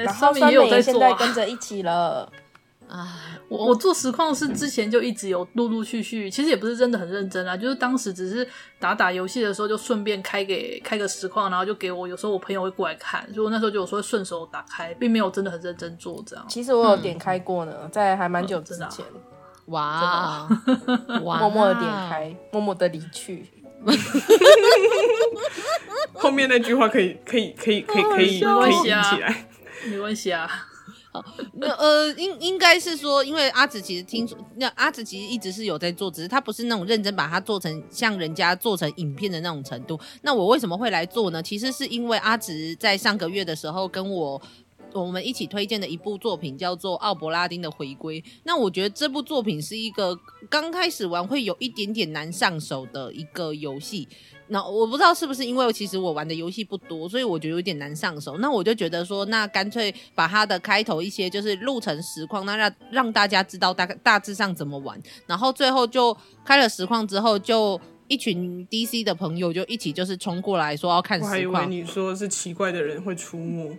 [0.05, 2.29] 然后酸梅也现在跟着一起了。
[2.89, 8.47] 啊，我我做实况是之前就一直有陆陆续续，其实也不是真的很认真啦，就是当时只是
[8.79, 16.45] 打打游戏的时候就顺便开给开个实况，然后就给我，有时候我朋友会过来看，所以我那时候就有时候顺手打开，并没有真的很认真做这样。
[16.49, 19.05] 其实我有点开过呢，嗯、在还蛮久之前，
[19.67, 20.49] 哇，
[21.21, 23.47] 默默的点开，默默的离去。
[26.15, 29.47] 后面那句话可以可以可以可以可以可以引起来，
[29.89, 30.51] 没关系啊。
[31.55, 39.99] 那呃，应应该是说，因为阿紫其实听说，那阿紫其实一直是有在做，只是他不是那种认真把它做成像人家做成影片的那种程度。
[40.23, 41.43] 那我为什么会来做呢？
[41.43, 44.41] 其实是因为阿紫在上个月的时候跟我
[44.93, 48.21] 我们一起推荐的一部作品叫做《奥伯拉丁的回归》。
[48.45, 50.19] 那我觉得这部作品是一个
[50.49, 54.09] 刚开始玩会有一点点难上手的一个游戏。
[54.51, 58.39] 那我不知道是不是因为其实我玩的游戏不多，所以我觉得有点难上手。
[58.39, 64.99] 那我就觉得说，那干脆把它的开头一些就是录成实况，那让让大家知道大概大致上怎么玩。
[65.27, 71.33] 然后最后就开了实况之后，就一群 DC 的朋友就一起就是冲过来说要看实况。
[71.33, 73.79] 我还以为你说是奇怪的人会出没，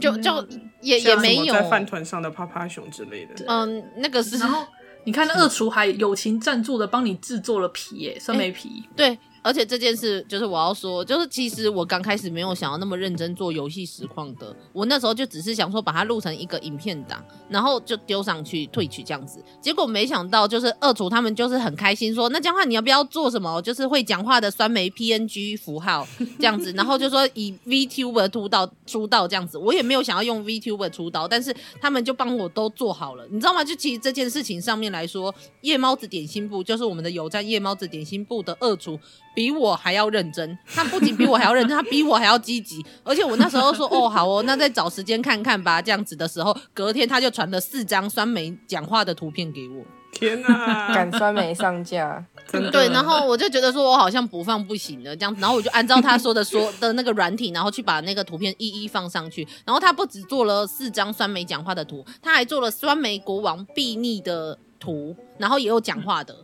[0.00, 0.46] 就就
[0.80, 3.44] 也也没有在饭团上的趴趴熊之类的。
[3.46, 4.38] 嗯，那个是。
[4.38, 4.66] 然后
[5.04, 8.82] 你看，那二厨还友情赞助的帮你制作了皮耶，酸梅皮。
[8.96, 9.18] 对。
[9.46, 19.38] 而且这件事就是我要说，就是其实我刚开始没有想要那么认真做游戏实况的，我那时候就只是想说把它录成一个影片档，然后就丢上去退取这样子。
[19.60, 23.62] 结果没想到就是二厨他们就是很开心说，那江话你要不要做什么？
[23.62, 26.04] 就是会讲话的酸梅 PNG 符号
[26.40, 29.56] 这样子，然后就说以 VTuber 出道出道这样子。
[29.56, 33.62] 我也没有想要用 VTuber 出道，但是他们就帮我都做好了，你知道吗？
[33.62, 38.98] 就其实这件事情上面来说，夜猫子点心部就是我们的有赞夜猫子点心部的二厨。
[39.36, 42.82] 比我还要认真，他不仅比我还要认真，他比我还要积极。
[43.04, 45.82] 而且我那时候说，哦，好哦，那再找时间看看吧。
[45.82, 49.84] 这样子的时候，隔天他就传了四张酸梅讲话的图片给我。
[50.10, 52.24] 天哪， 赶酸梅上架，
[52.72, 52.88] 对。
[52.88, 55.38] 然后我就觉得说，我好像不放不行了，这样子。
[55.42, 59.46] 然后我就按照他说的说 的那个软体，然后去把那个图片一一放上去。
[59.66, 66.34] 然后他不止做了四张酸梅讲话的图，他还做了酸梅国王睥睨的图，然后也有讲话的。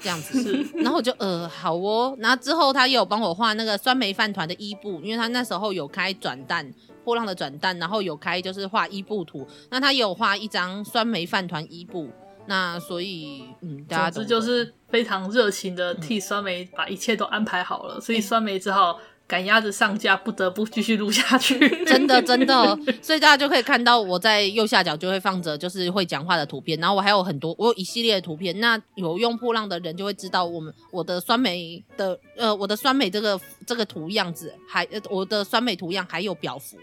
[0.00, 0.42] 这样子。
[0.42, 6.72] 是，然后我就呃好哦，然后之后他也有帮我画那个酸梅饭团的伊布，因为他那时候有开转蛋
[7.04, 12.08] 波浪的转蛋，然后有开就是画伊布图，那他也有画一张酸梅饭团伊布，
[12.46, 18.98] 那所以嗯，大家总之就是非常热情的替酸梅把一切都安排好了，嗯、所以酸梅只好。
[19.30, 21.56] 赶鸭子上架，不得不继续录下去。
[21.86, 28.58] 真的，真的，所以大家就可以看到我在右下角就会放着就是会讲话的图片，然后我还有很多，我有一系列的图片。
[28.58, 36.76] 那有用破浪的人就会知道，我们我的酸梅的呃，我的酸梅这个这个图样子，还呃我的酸梅图样还有表符，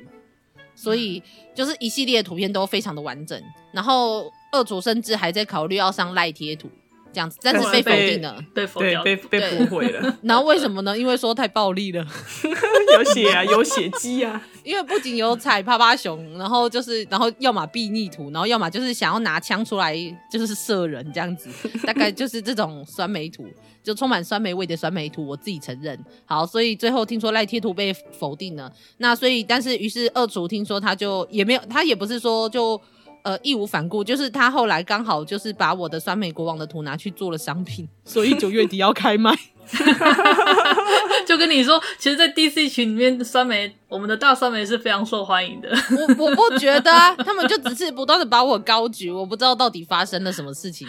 [0.74, 1.22] 所以
[1.54, 3.38] 就是一系列的图片都非常的完整。
[3.74, 6.70] 然后二组甚至还在考虑要上赖贴图。
[7.18, 10.18] 这样子，但是被否定了，被否定，被被驳回了。
[10.22, 10.96] 然后为什么呢？
[10.96, 12.06] 因为说太暴力了，
[12.94, 14.40] 有血啊，有血迹啊。
[14.64, 19.96] 因为不仅有踩趴趴熊，然后就是，然后要么避逆图，然后要么就是想要拿枪出来
[20.32, 21.50] 就是射人这样子，
[21.84, 23.48] 大概就是这种酸梅图，
[23.82, 25.26] 就充满酸梅味的酸梅图。
[25.26, 25.98] 我自己承认。
[26.26, 32.80] 好，所以最后听说赖贴图被否定了，那所以但是于是二厨听说他就也没有，他也不是说就。
[33.28, 39.38] 呃，义无反顾，就是他后来刚好就是把我的酸梅国王的图拿去做了商品，所以九月底要开卖。
[41.28, 45.70] 就跟你说，其实，在 DC 群里面，酸梅我们的大酸梅是非常受欢迎的。
[45.70, 50.88] 我我不觉得啊，他们就只是不断的把我高举，我不知道到底发生了什么事情。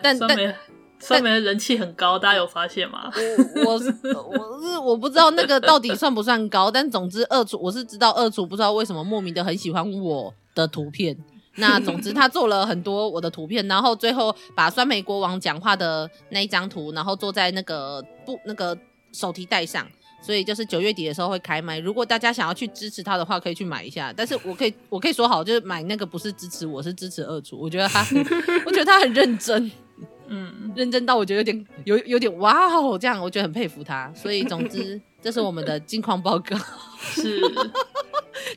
[0.00, 0.54] 但酸梅但
[1.00, 3.10] 酸梅的人气很高，大家有发现吗？
[3.66, 11.18] 我我是我是我不知道那个到底算不算高，但总之二厨我是知道二厨不知道为什么莫名的很喜欢我的图片。
[11.56, 18.76] 那总之，他做了很多我的图片，然后最后把酸梅国王讲话的那一张图，然后坐在那个布那个
[19.12, 19.86] 手提袋上，
[20.22, 21.78] 所以就是九月底的时候会开卖。
[21.80, 24.12] 如果大家想要去支持他的话，可以去买一下。
[24.16, 27.58] 但是我可以我可以说好，就是买那个不是支持我，是支持二厨。
[27.58, 28.06] 我觉得他，
[28.64, 29.70] 我觉得他很认真，
[30.28, 34.10] 嗯，认真到我觉得有点有有点哇哦，这样我觉得很佩服他。
[34.14, 36.56] 所以总之，这是我们的近况报告，
[37.00, 37.40] 是。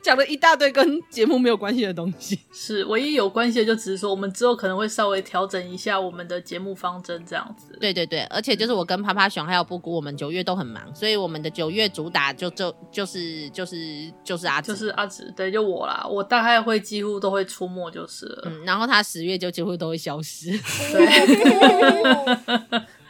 [0.02, 7.76] 讲了一大堆跟节目没有关系的东西，是唯一有关系的，就只是说我们之后可能会稍微调整一下我们的节目方针，这样子。
[7.80, 18.24] 对对对，而且就是我跟趴趴熊还有布谷，我们九月都很忙，所以我们的九月主打就就就是就是就是阿就是阿紫，对，就我啦，我大概会几乎都会出没就是。
[18.24, 20.50] 了，嗯，然后他十月就几乎都会消失，
[20.92, 21.06] 对，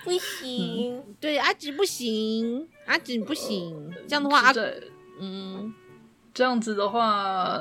[0.04, 4.52] 不行，嗯、对，阿紫不行，阿紫不行，这样的话阿
[5.20, 5.72] 嗯。
[6.32, 7.56] 这样子的话，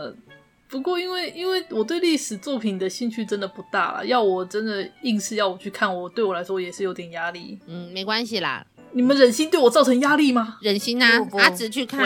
[0.67, 7.59] 不过因为因为我对历史作品的兴趣真的不大了，要我真的硬是要我去看，我对我来说也是有点压力。
[7.67, 10.57] 嗯，没关系啦，你们忍心对我造成压力吗？
[10.59, 12.03] 忍心啊，不不阿直去看，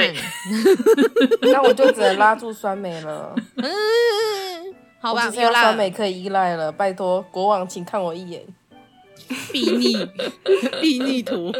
[1.43, 3.33] 那我就只能拉住酸梅了。
[3.55, 3.69] 嗯，
[4.99, 8.45] 好吧，有酸梅可以依赖了，拜托国王，请看我一眼。
[9.51, 10.07] 睥睨，
[10.81, 11.51] 睥睨图，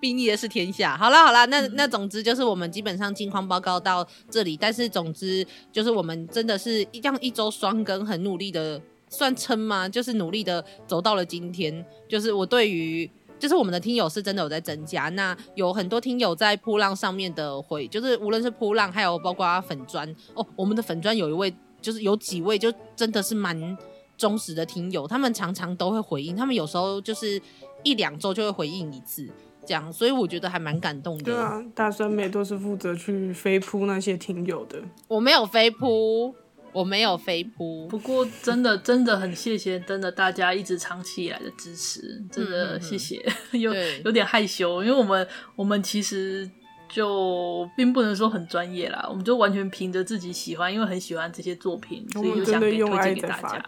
[0.00, 0.96] 避逆的是天下。
[0.96, 9.88] 好了好了，那那总之就是我们基本上近况报告到这里，但是总之就是我们真的是一这样一周双更，很努力的算撑吗？
[9.88, 11.84] 就是努力的走到了今天。
[12.06, 23.78] 就是我对于，就是我们的听友是真的有在增加，那有很多听友在扑浪上面的回，就是无论是扑浪，还有包括粉砖哦，我们的粉砖有一位，就是有几位就真的是蛮。
[24.16, 27.40] 忠实的听友，他们常常都会回应，他们有时候就是
[27.82, 29.28] 一两周就会回应一次，
[29.66, 31.24] 这样，所以我觉得还蛮感动的。
[31.24, 36.34] 对啊，大酸梅都是负责去飞扑那些听友的，我没有飞扑，
[36.72, 37.86] 我没有飞扑。
[37.88, 43.22] 不过真的真的很谢谢，真的大家一直长期以来的支持，真的谢谢。
[43.26, 43.74] 嗯 嗯有
[44.04, 46.50] 有点害羞，因为我们我们其实
[46.94, 53.64] 就并不能说很专业啦，我们就完全凭着自己喜欢，因为很喜欢这些作品，所以就想给推荐给大家。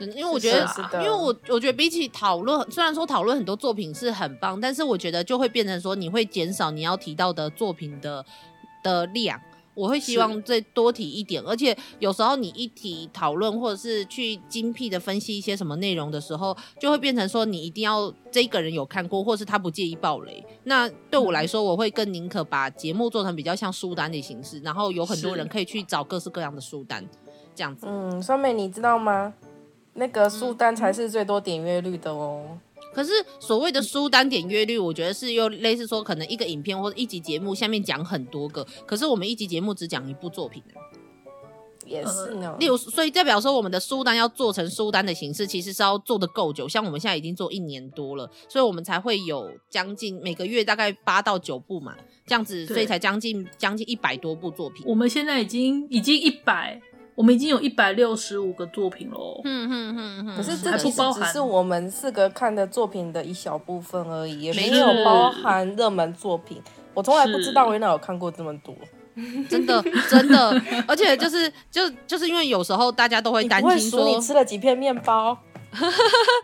[0.00, 8.26] 因为我觉得，因为我我觉得比起讨论，虽然说讨论很多作品是很棒，但是我觉得就会变成说，你会减少你要提到的作品的
[8.82, 9.40] 的量。
[9.78, 20.44] 我会希望再多提一点，而且有时候你一提讨论或者是去精辟的分析一些什么内容的时候，就会变成说你一定要这个人有看过，或是他不介意暴雷。
[20.64, 27.08] 那对我来说，我会更宁可把节目做成比较像书单的形式，然后有很多人可以去找各式各样的书单，
[27.54, 27.86] 这样子。
[27.88, 29.32] 嗯，酸梅你知道吗？
[29.94, 32.58] 那个书单才是最多点阅率的哦。
[32.98, 40.60] 可是所谓的书单点阅率，我觉得是又类似说，可能一个影片或者一集节目下面讲很多个，可是我们一集节目只讲一部作品。
[41.86, 42.56] 也是呢。
[42.58, 46.68] 例如，所以代表说，我们的书单要做成书单的形式，其实是要做的够久。
[46.68, 51.94] 像我们现在已经做一年多了，所以我们才会有将近每个月大概八到九部嘛，
[52.26, 54.84] 这样子，所以才将近将近一百多部作品。
[54.84, 56.82] 我们现在已经已经一百。
[57.18, 66.62] 我们已经有一百六十五个作品喽，嗯嗯嗯嗯，可是这其实只是我们四个看的作品的一小部分而已，也没有包含热门作品。
[66.94, 68.72] 我从来不知道维娜有看过这么多，
[69.50, 75.36] 真的真的，而且就是就就是因为有时候大家都会担心说，你吃了几片面包，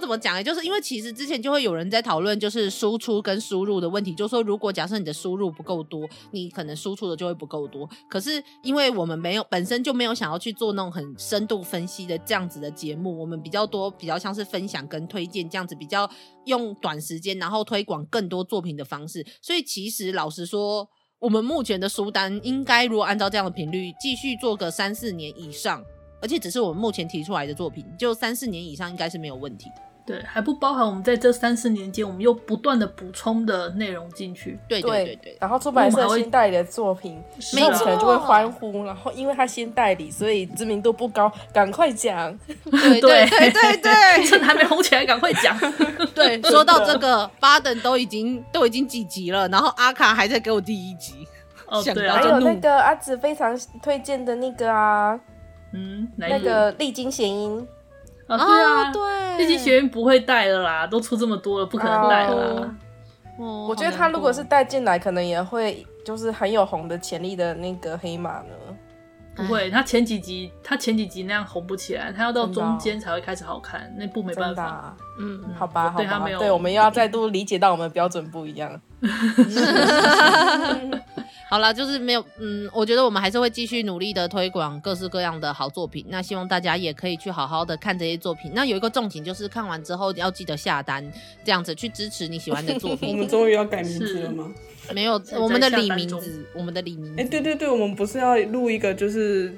[0.00, 7.88] 怎么讲哎，就是因为其实之前就会有人在讨论，就是输出跟输入的问题，就是说如果假设你的输入不够多，你可能输出的就会不够多。
[8.08, 16.10] 可是因为我们没有本身就没有想要去做那种很深度分析的这样子的节目，我们比较多比较像是分享跟推荐这样子，比较
[16.46, 19.24] 用短时间然后推广更多作品的方式。
[19.42, 25.84] 所以其实老实说，我们目前的书单应该如果按照这样的频率继续做个三四年以上。
[26.22, 29.70] 而且只是我们目前提出来的作品，就三四年以上应该是没有问题。
[30.10, 34.58] 对，还不包含我们在这三四年间，我们又不断的补充的内容进去。
[34.68, 35.36] 对对对对。
[35.40, 37.22] 然后出版社新代理的作品，
[37.54, 38.84] 没有可能就会欢呼。
[38.84, 42.36] 然后因为他先代理，所以知名度不高，赶快讲。
[42.70, 43.92] 对对对对对，
[44.26, 45.56] 趁还没红起来，赶快讲。
[46.14, 51.26] 对，说到这个，巴登都已经都已经几集了，然后阿卡还在给我第一集。
[51.66, 55.18] 哦，对啊，还有那个阿紫非常推荐的那个啊，
[55.72, 57.66] 嗯，那个历经弦音。
[58.36, 62.74] 啊，对啊，对，毕竟学员不会带了啦，都出这么多了，不可能带了啦。
[63.38, 68.54] 哦，我觉得他如果是带进来，可能也会就是很有红的潜力的那个黑马呢。
[69.34, 74.94] 不会，他前几集他前几集那样红不起来，他要到中间才会开始好看，那部没办法。
[75.20, 78.80] 嗯，好吧，好吧，对他没有，对，我们又要再度理解到我们的标准不一样。
[81.50, 86.06] 好了，就是没有，嗯，我觉得我们还是会继续努力的推广各式各样的好作品。
[86.08, 88.52] 那希望大家也可以去好好的看这些作品。
[88.54, 91.04] 那有一个重点就是看完之后要记得下单，
[91.44, 93.10] 这样子去支持你喜欢的作品。
[93.12, 94.50] 我们终于要改名字了吗？
[94.94, 97.20] 没有，我们的李名字，我们的李名字。
[97.20, 99.52] 哎，对对对，我们不是要录一个就是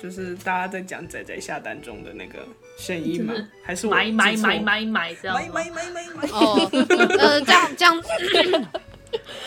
[0.00, 2.38] 就是大家在讲仔仔下单中的那个
[2.76, 3.34] 声音吗？
[3.62, 5.36] 还是买买买买买这样？
[5.36, 6.68] 买买买买买哦，
[7.18, 8.02] 呃，这样这样。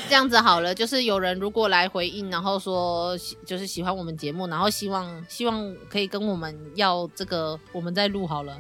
[0.07, 8.57] 这样子好了，就是有人如果来回应，然后说就是喜欢我们节目，然后希望希望可以跟我们要这个，我们再录好了。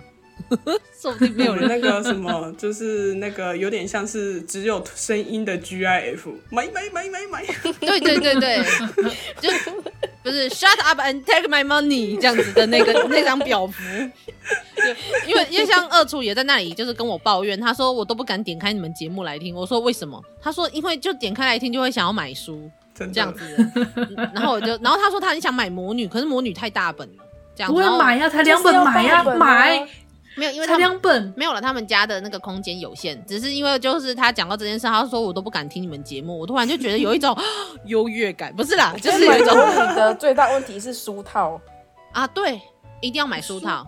[0.99, 6.19] 说不定没有人那个什么，就是那个有点像是只有声音的 GIF，
[6.49, 7.45] 买买买买买。
[7.79, 8.63] 对对对对，
[9.41, 9.49] 就
[10.23, 13.83] 不是 Shut up and take my money 这样子的那个 那张表符。
[15.27, 19.53] 因为因为像二处也在那里，就是跟我抱怨，他说我都不敢点开你们节目来听。
[19.53, 20.21] 我说为什么？
[20.41, 23.43] 他说因为就点开来听就会想要买书，这样子。
[24.33, 27.23] 然后我就，然后他说他很想买魔女，可是魔女太大本了，
[27.53, 27.77] 这样子。
[27.77, 29.87] 我要买呀，才两本买呀，买。
[30.37, 37.35] 没有，因为他两本没有了，他们家的那个空间有限，只是因为就是他讲到这件事，他说我都不敢听你们节目，我突然就觉得有一种
[37.85, 39.57] 优越感，不是啦，就是有一种。
[39.89, 41.59] 你的最大问题是书套
[42.13, 42.61] 啊，对，
[43.01, 43.85] 一定要买书套。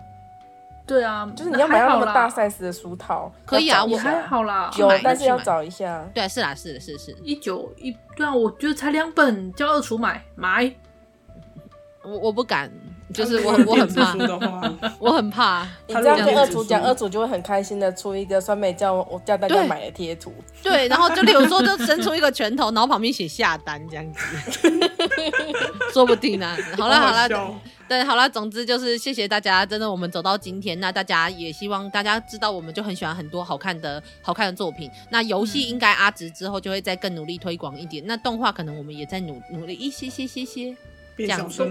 [0.86, 6.04] 对啊，就是你要买到那么大 size 的书套，可以啊，我还好啦，有，但是要找一下。
[6.12, 10.72] 对，是啦，是是是，一九一，对啊，我觉得才两本，叫二厨买买，
[12.02, 12.68] 我我不敢。
[13.12, 14.16] 就是我， 我很怕，
[14.98, 15.66] 我很怕。
[15.86, 20.32] 你这样跟二组讲，二组就会很开心的出一个酸梅叫我叫大家买的贴图。
[20.62, 24.70] 对，然后就比如说就伸出一个拳头，然后旁边写下单这样子，
[25.92, 26.56] 说不定呢。
[26.76, 27.28] 好了好了，
[27.88, 34.88] 对，好了，总之就是谢谢大家，真的我们走到今天，那大家也希望大家知道，我们就很喜欢很多好看的好看的作品。
[35.10, 40.76] 那游戏应该阿直之后就会再更努力推广一点，那动画可能我们也在努努力一些些些些。
[41.26, 41.62] 这样子，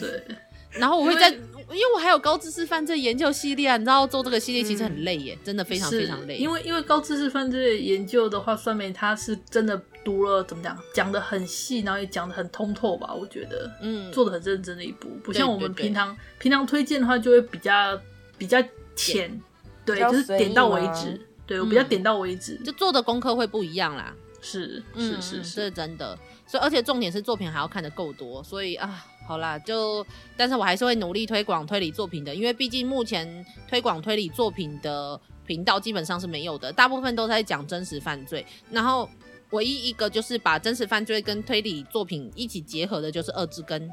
[0.00, 0.22] 对。
[0.78, 1.38] 然后我会在，因
[1.70, 6.36] 为我还有高知识犯罪研究系列啊，你知道做这个系列其实很累耶，真的非常非常累。
[6.36, 13.14] 因为因为高知识犯罪研究的话，酸梅他是真的读了怎么讲，讲的很细，然后也讲的很通透吧？
[13.14, 17.98] 我觉得，嗯，做的很认真的一部，不像我们平常平常推荐的话，就会比较
[18.36, 18.62] 比较
[18.94, 19.40] 浅，
[19.86, 24.14] 对，就是点到为止，对我比较点到为止，就做的功课会不一样啦。
[24.42, 26.18] 是是是，这是真的。
[26.46, 39.08] 所以，而且重点是作品还要看的够多，所以啊，好啦，就，但是我还是会努力推广推理作品的，因为毕竟目前推广推理作品的频道基本上是没有的，大部分都在讲真实犯罪，然后
[39.50, 43.90] 唯一一个就是把真实犯罪跟推理作品一起结合的，就是二之根。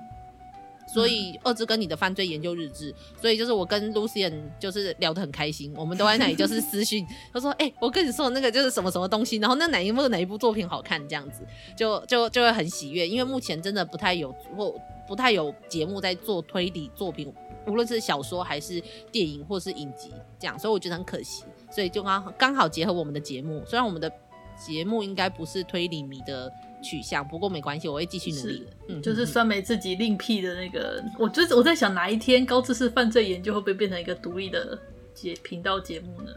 [0.85, 11.41] 所以二之跟你的犯罪研究日志，所以就是我跟 Lucian 就是聊得很开心，我们都在那里就是私讯， 他说：“哎、欸，我跟你说那个就是什么什么东西，然后那哪一部哪一部作品好看，这样子
[11.75, 14.75] 就就就会很喜悦，因为目前真的不太有或
[15.07, 17.33] 不太有节目在做推理作品，
[17.65, 18.81] 无论是小说还是
[19.11, 24.11] 电影或是影集这样，所以我觉得很可惜，所以就刚刚好结合我们的节目，虽然我们的
[24.57, 26.51] 节目应该不是推理迷的。”
[26.83, 28.67] 取向，不过没关系，我会继续努力
[29.01, 34.77] 就是酸梅自己另辟的那个，我就是我在想哪一天高知识犯罪研究会不会变成一个独立的
[35.13, 36.31] 节频道节目呢？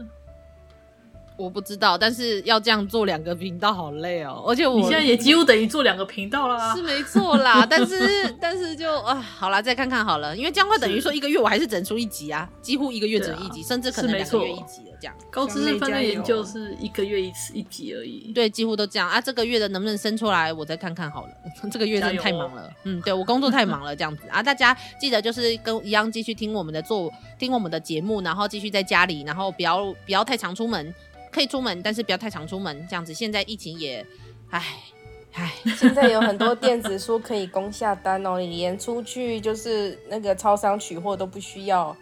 [1.37, 15.15] 我不知道，但是要这样做两个频道好累哦，而且我你现在也几乎等于做两个频道啦，是没错啦， 但是但是就啊，好啦，再看看好了，因为这样会等于说一个月我还是整出一集啊，几乎一个月整一集，啊、甚至可能两个月一集了这样。
[15.29, 19.21] 高知识犯罪研究是一个月一次一集而已，对，几乎都这样啊。
[19.21, 21.29] 这个月的能不能生出来，我再看看好了。
[21.71, 24.41] 这个月真的太忙了，哦、嗯，对我工作太忙了这样子啊。
[24.41, 30.91] 大家记得就是跟一样继续听我们的做听我们的节目，然后继续在家里，然后不要不要太常出门。
[31.31, 33.13] 可以出门，但是不要太常出门，这样子。
[33.13, 34.05] 现在疫情也，
[34.49, 34.63] 唉，
[35.33, 41.95] 唉，现在有很多电子书可以供下单哦，你连出去就是那个超商取货都不需要，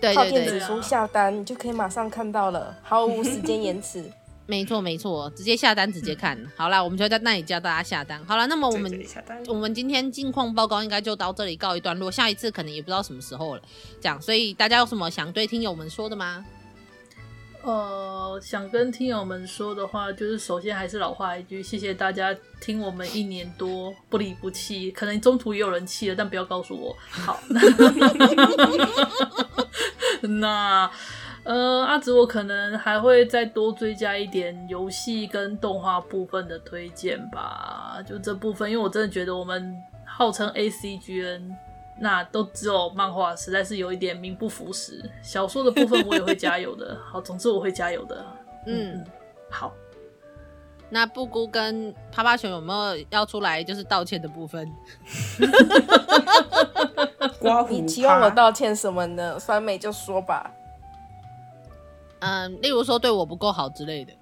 [0.00, 4.04] 对靠对对，电子书下单，你就可以马上看到了，毫无时间延迟。
[4.44, 6.36] 没错没错，直接下单直接看。
[6.56, 8.22] 好啦，我们就在那里教大家下单。
[8.26, 9.06] 好了，那么我们
[9.46, 13.62] 我们今天近况报告应该就到这里告一段落，下一次可能也不知道什么时候了。
[14.00, 16.44] 这样，所以大家有什么想对听友们说的吗？
[17.62, 26.96] 呃，想跟听友们说的话，就是首先还是老话一句，谢谢大家听我们一年多不离不弃，可能中途也有人弃了，但不要告诉我。
[27.08, 27.38] 好，
[30.22, 30.90] 那。
[31.44, 37.98] 呃，阿紫，我可能还会再多追加一点游戏跟动画部分的推荐吧。
[38.06, 39.74] 就这部分，因为我真的觉得我们
[40.06, 41.52] 号称 ACGN，
[41.98, 45.08] 那都只有漫画，实在是有一点名不符实。
[45.22, 46.98] 小说的部分我也会加油的。
[47.04, 48.24] 好，总之我会加油的。
[48.66, 49.06] 嗯，嗯
[49.50, 49.72] 好。
[50.90, 54.70] 那布姑跟趴趴熊有没有要出来就是道歉的部分？
[57.70, 59.38] 你期望我道歉什么呢？
[59.38, 60.50] 酸梅就说吧。
[62.20, 64.12] 嗯，例如说对我不够好之类的，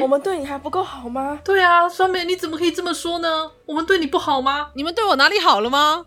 [0.00, 1.40] 我们对你还不够好吗？
[1.44, 3.50] 对啊，酸梅你怎么可以这么说呢？
[3.66, 4.70] 我们对你不好吗？
[4.74, 6.06] 你们对我哪里好了吗？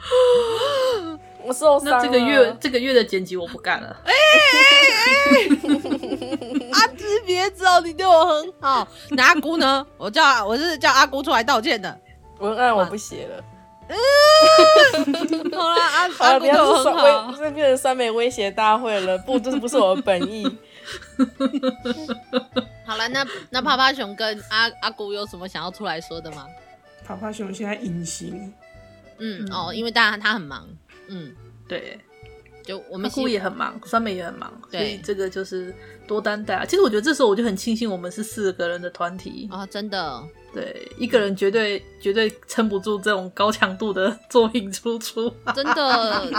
[1.42, 1.90] 我受伤了。
[1.98, 3.96] 那这个月这个月的剪辑我不干了。
[4.04, 4.16] 哎 哎
[4.92, 4.94] 哎！
[6.72, 8.86] 阿芝别走，你对我很好。
[9.10, 9.84] 那阿姑呢？
[9.96, 11.98] 我叫我是叫阿姑出来道歉的。
[12.38, 13.42] 文案我不写了。
[15.52, 19.18] 好啦，阿阿姑对我很好，这变成酸美威胁大会了。
[19.18, 20.44] 不，这是不是我的本意。
[22.86, 26.46] 好了，那那趴趴熊跟阿阿姑有什么想要出来说的吗？
[27.04, 28.52] 趴趴熊现在隐形。
[29.20, 30.68] 嗯哦，因为当然他很忙。
[31.06, 31.32] 嗯，
[31.68, 31.98] 对。
[32.62, 35.74] 就我们姑也很忙，酸梅也很忙，对，所以这个就是
[36.06, 36.64] 多担待啊。
[36.64, 46.30] 其实我觉得这时候我就很庆幸我们是四个人的团体啊，真的，对，一个人绝对绝对撑不住这种高强度的 作品输出， 真的。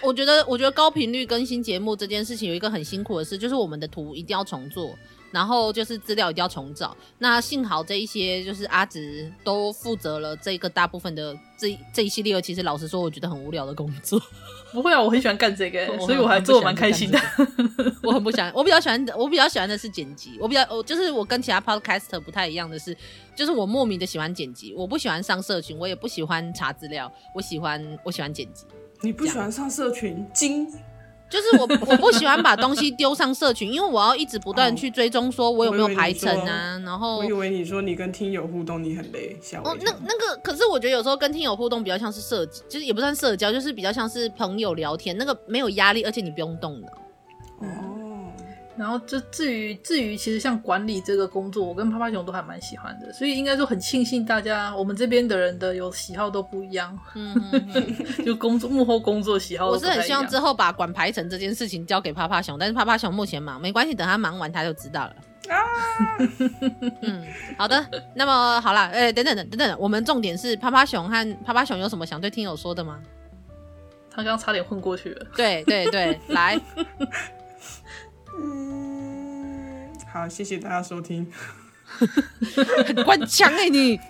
[0.00, 4.96] 我觉得，我觉得高频率更新节目这件事情有一个很辛苦的事，就是我们的图一定要重做。
[5.32, 12.40] 然后就是资料一定要重找，那幸好这一些就是阿直都负责了这个大部分的这这一系列。
[12.40, 14.20] 其实老实说，我觉得很无聊的工作。
[14.72, 17.18] 不会啊，我很喜欢干这个，所以我还做得蛮开心的。
[18.02, 20.38] 我很不喜欢，我比较喜欢，我比较喜欢的是剪辑。
[20.40, 22.96] 我比较，我就是我跟其他 podcaster 不太一样的是，
[23.36, 24.72] 就是我莫名的喜欢剪辑。
[24.74, 28.64] 我不喜欢上社群，我也不喜欢查资料，我喜欢我喜欢剪辑。
[29.02, 30.26] 你不喜欢上社群？
[30.32, 30.66] 精。
[31.32, 36.78] 就是我，我不喜欢把东西丢上社群，因为我要一直不断去追踪，说我有没有排程啊。
[36.84, 46.88] 然后我以为你说你跟听友互动你很累，哦，那那个，可是我觉得有时候跟听友互动比较像是社，就是也不算社交，就是比较像是朋友聊天，那个没有压力，而且你不用动脑。
[47.60, 48.01] 哦。
[48.76, 56.98] 然后，就至于至于，其实像管理这个工作，我跟趴趴熊都还蛮喜欢的，所以应该说很庆幸大家，我们这边的人的有喜好都不一样。
[57.14, 57.34] 嗯，
[58.24, 59.90] 就工作幕后工作喜好都不一样。
[59.90, 65.16] 我是很希望之后把管排程这件事情交给趴趴熊，但是趴趴熊目前忙，没关系，等他忙完他就知道了。
[65.48, 65.58] 啊，
[67.02, 67.26] 嗯，
[67.58, 73.00] 好的，那么好了，哎、欸，等等等等等，我们重点是趴趴熊和趴趴熊有什么想对听友说的吗？
[74.08, 75.26] 他刚刚差点混过去了。
[75.36, 76.60] 对对对，来。
[78.38, 81.30] 嗯，好，谢谢大家收听。
[83.04, 84.00] 官腔哎，你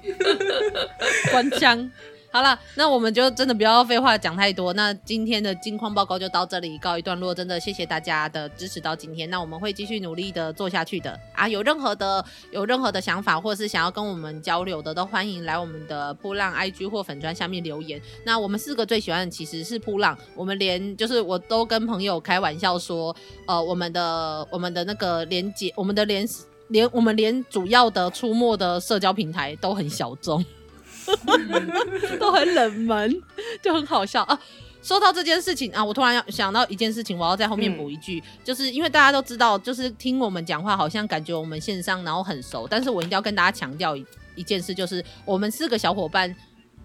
[1.31, 1.91] 官腔。
[2.33, 4.73] 好了，那我们就真的不要废话讲太多。
[4.73, 7.35] 那今天的近况报告就到这里告一段落。
[7.35, 9.29] 真的谢谢大家的支持到今天。
[9.29, 11.47] 那我们会继续努力的做下去的啊！
[11.47, 18.01] 有任何的有任何的想法，或是想要跟我们交流的，都欢迎来我们的噗浪 IG 或粉砖下面留言。
[18.25, 20.17] 那我们四个最喜欢的其实是噗浪。
[20.35, 23.15] 我们连就是我都跟朋友开玩笑说，
[23.47, 26.27] 呃，我们的我们的那个连接，我们的连
[26.69, 30.43] 连我们连主要的出没的社交平台都很小众。
[32.19, 33.23] 都很冷门，
[33.63, 34.39] 就很好笑啊！
[34.83, 46.35] 说到这件事情啊，我突然要想到一件事情，我要在后面补一句，嗯、就是因为大家都知道，就是听我们讲话，好像感觉我们线上然后很熟，但是我一定要跟大家强调一一件事，就是我们四个小伙伴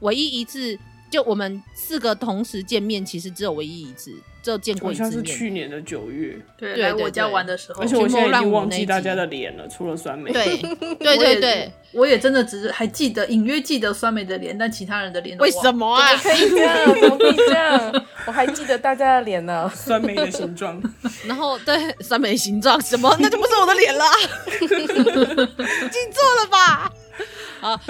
[0.01, 0.78] 唯一一次，
[1.09, 4.13] 就我们四个同时见面，其实只有唯一一次。
[4.48, 10.32] 就见过一次面，好像是去年的九月，对，来我家玩的时候，而且我现在已经忘记大家的脸了，除了酸梅。
[10.32, 10.58] 对，
[11.00, 16.16] 对对对，我也真的只是还记得，隐约记得酸梅的脸，但其他人的脸为什么啊？
[16.16, 16.86] 怎么可以这样？
[17.02, 18.06] 怎么可以这样？
[18.26, 20.82] 我还记得大家的脸呢， 酸梅的形状。
[21.26, 24.06] 然后对 酸梅形状什么，那就不是我的脸了，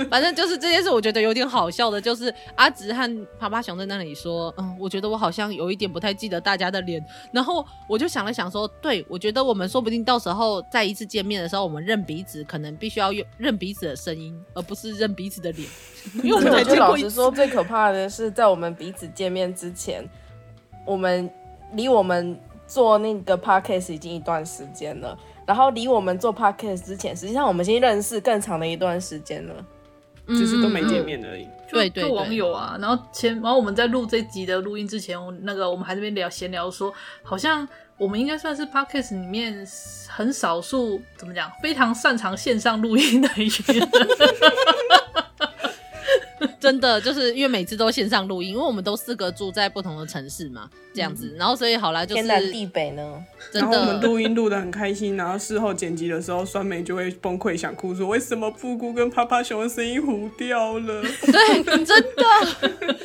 [0.10, 15.68] 反正就是这件事，我觉得有点好笑的，就是阿直和爬爬熊在那里说，嗯，我觉得我好像有一点不太记得大家的脸，然后我就想了想说，对，我觉得我们说不定到时候再一次见面的时候，我们认彼此，可能必须要用认彼此的声音，而不是认彼此的脸，
[16.24, 17.06] 因为我们才见过一次。
[17.06, 20.04] 老实说，最可怕的是在我们彼此见面之前，
[20.86, 21.30] 我们
[21.74, 25.18] 离我们做那个 podcast 已经一段时间了。
[25.46, 29.66] 然后离我们做 podcast 之前，实际上我们已经认识更长的一段时间了，
[30.28, 31.44] 只是都没见面而已。
[31.44, 32.78] 嗯、对对，网友啊。
[32.80, 37.68] 然后前，然后我们在录这集的录音之前，那个我们还在那边聊闲聊说，好像
[37.98, 39.66] 我们应该算是 podcast 里面
[40.08, 43.90] 很少数，怎么讲，非常擅长线上录音的一群人。
[46.60, 53.24] 真的就是因为每次都线上录音，因为我们都四个住在不同的城市嘛，这样子，嗯、然后所以好啦，就是天南地北呢。
[53.52, 61.02] 真的，然后我们录音录得很开心，然后事后剪辑的时候，酸梅就会崩溃想哭，说为什么布谷跟趴趴熊的声音糊掉了？
[61.26, 62.98] 对，真的。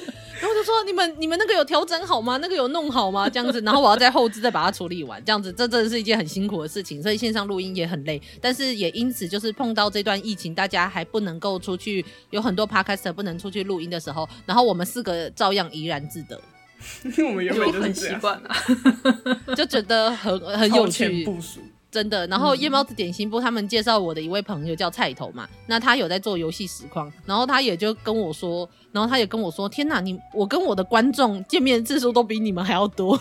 [0.43, 2.36] 然后就说你们你们那个有调整好吗？
[2.38, 3.28] 那个有弄好吗？
[3.30, 8.20] 这样子，然后我要在后置再把它处理完，这样子，这真的是一件很辛苦的事情，所以线上录音也很累。
[8.40, 16.40] 但是也因此，就是碰到这段疫情，大家还不能够出去，有很多 podcaster 不能出去录音的时候然后我们四个照样怡然自得，
[17.16, 18.57] 因为我们原本就很习惯啊，
[19.55, 21.24] 就觉得很很有趣。
[21.93, 33.20] 真的，然后夜猫子点心部他们介绍我的一位朋友叫菜头嘛，那他有在做游戏实况，然后他也就跟我说，然后他也跟我说，天哪，你我跟我的观众见面次数都比你们还要多。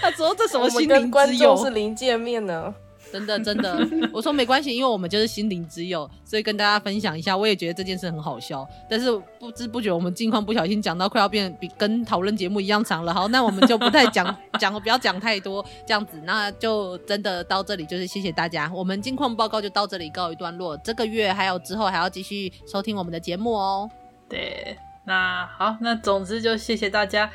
[0.00, 2.74] 他说这什么心灵之友是零见面呢？
[3.14, 3.78] 真的真的，
[4.12, 7.36] 我说没关系，因为我们就是心灵之友，所以跟大家分享一下。
[7.36, 9.08] 我也觉得这件事很好笑，但是
[9.38, 13.14] 不知不觉我们近况不小心讲到快要变比跟讨论节目一样长了。
[13.14, 16.20] 好，那我们就不太讲 讲，不要讲太多这样子。
[16.24, 18.68] 那就真的到这里，就是谢谢大家。
[18.74, 20.76] 我们近况报告就到这里告一段落。
[20.78, 23.88] 这个月还有之后还要继续收听我们的节目哦。
[24.28, 27.30] 对，那好，那总之就谢谢大家，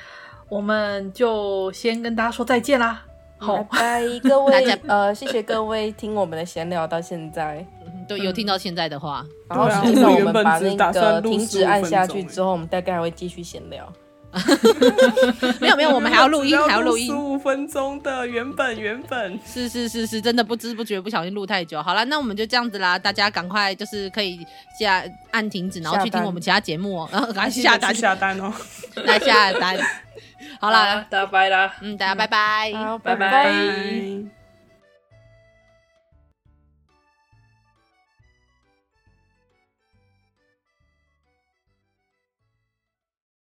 [0.49, 3.05] 我们就先跟大家说再见啦。
[3.39, 7.65] 好，拜拜，各位， 呃，谢谢各位听我们的闲聊到现在，
[8.07, 13.91] 对，有听到现在的话，然后实际上我们把那个停止按下去之后，我们大概还会继续闲聊。
[15.59, 21.81] 没有没有，我们还要录音，还要录音，十五分钟的原本原本，是是是是，真的不知不觉不小心录太久。
[21.81, 24.45] 好了，那我们就这样子啦，大家赶快就是可以
[24.79, 27.95] 下按停止，然后去听我们其他节目哦，然后赶快下单。
[27.95, 28.53] 下单哦，
[29.03, 29.75] 来下单。
[30.59, 34.38] 好啦，大家拜啦，嗯，大家拜拜，好，拜拜。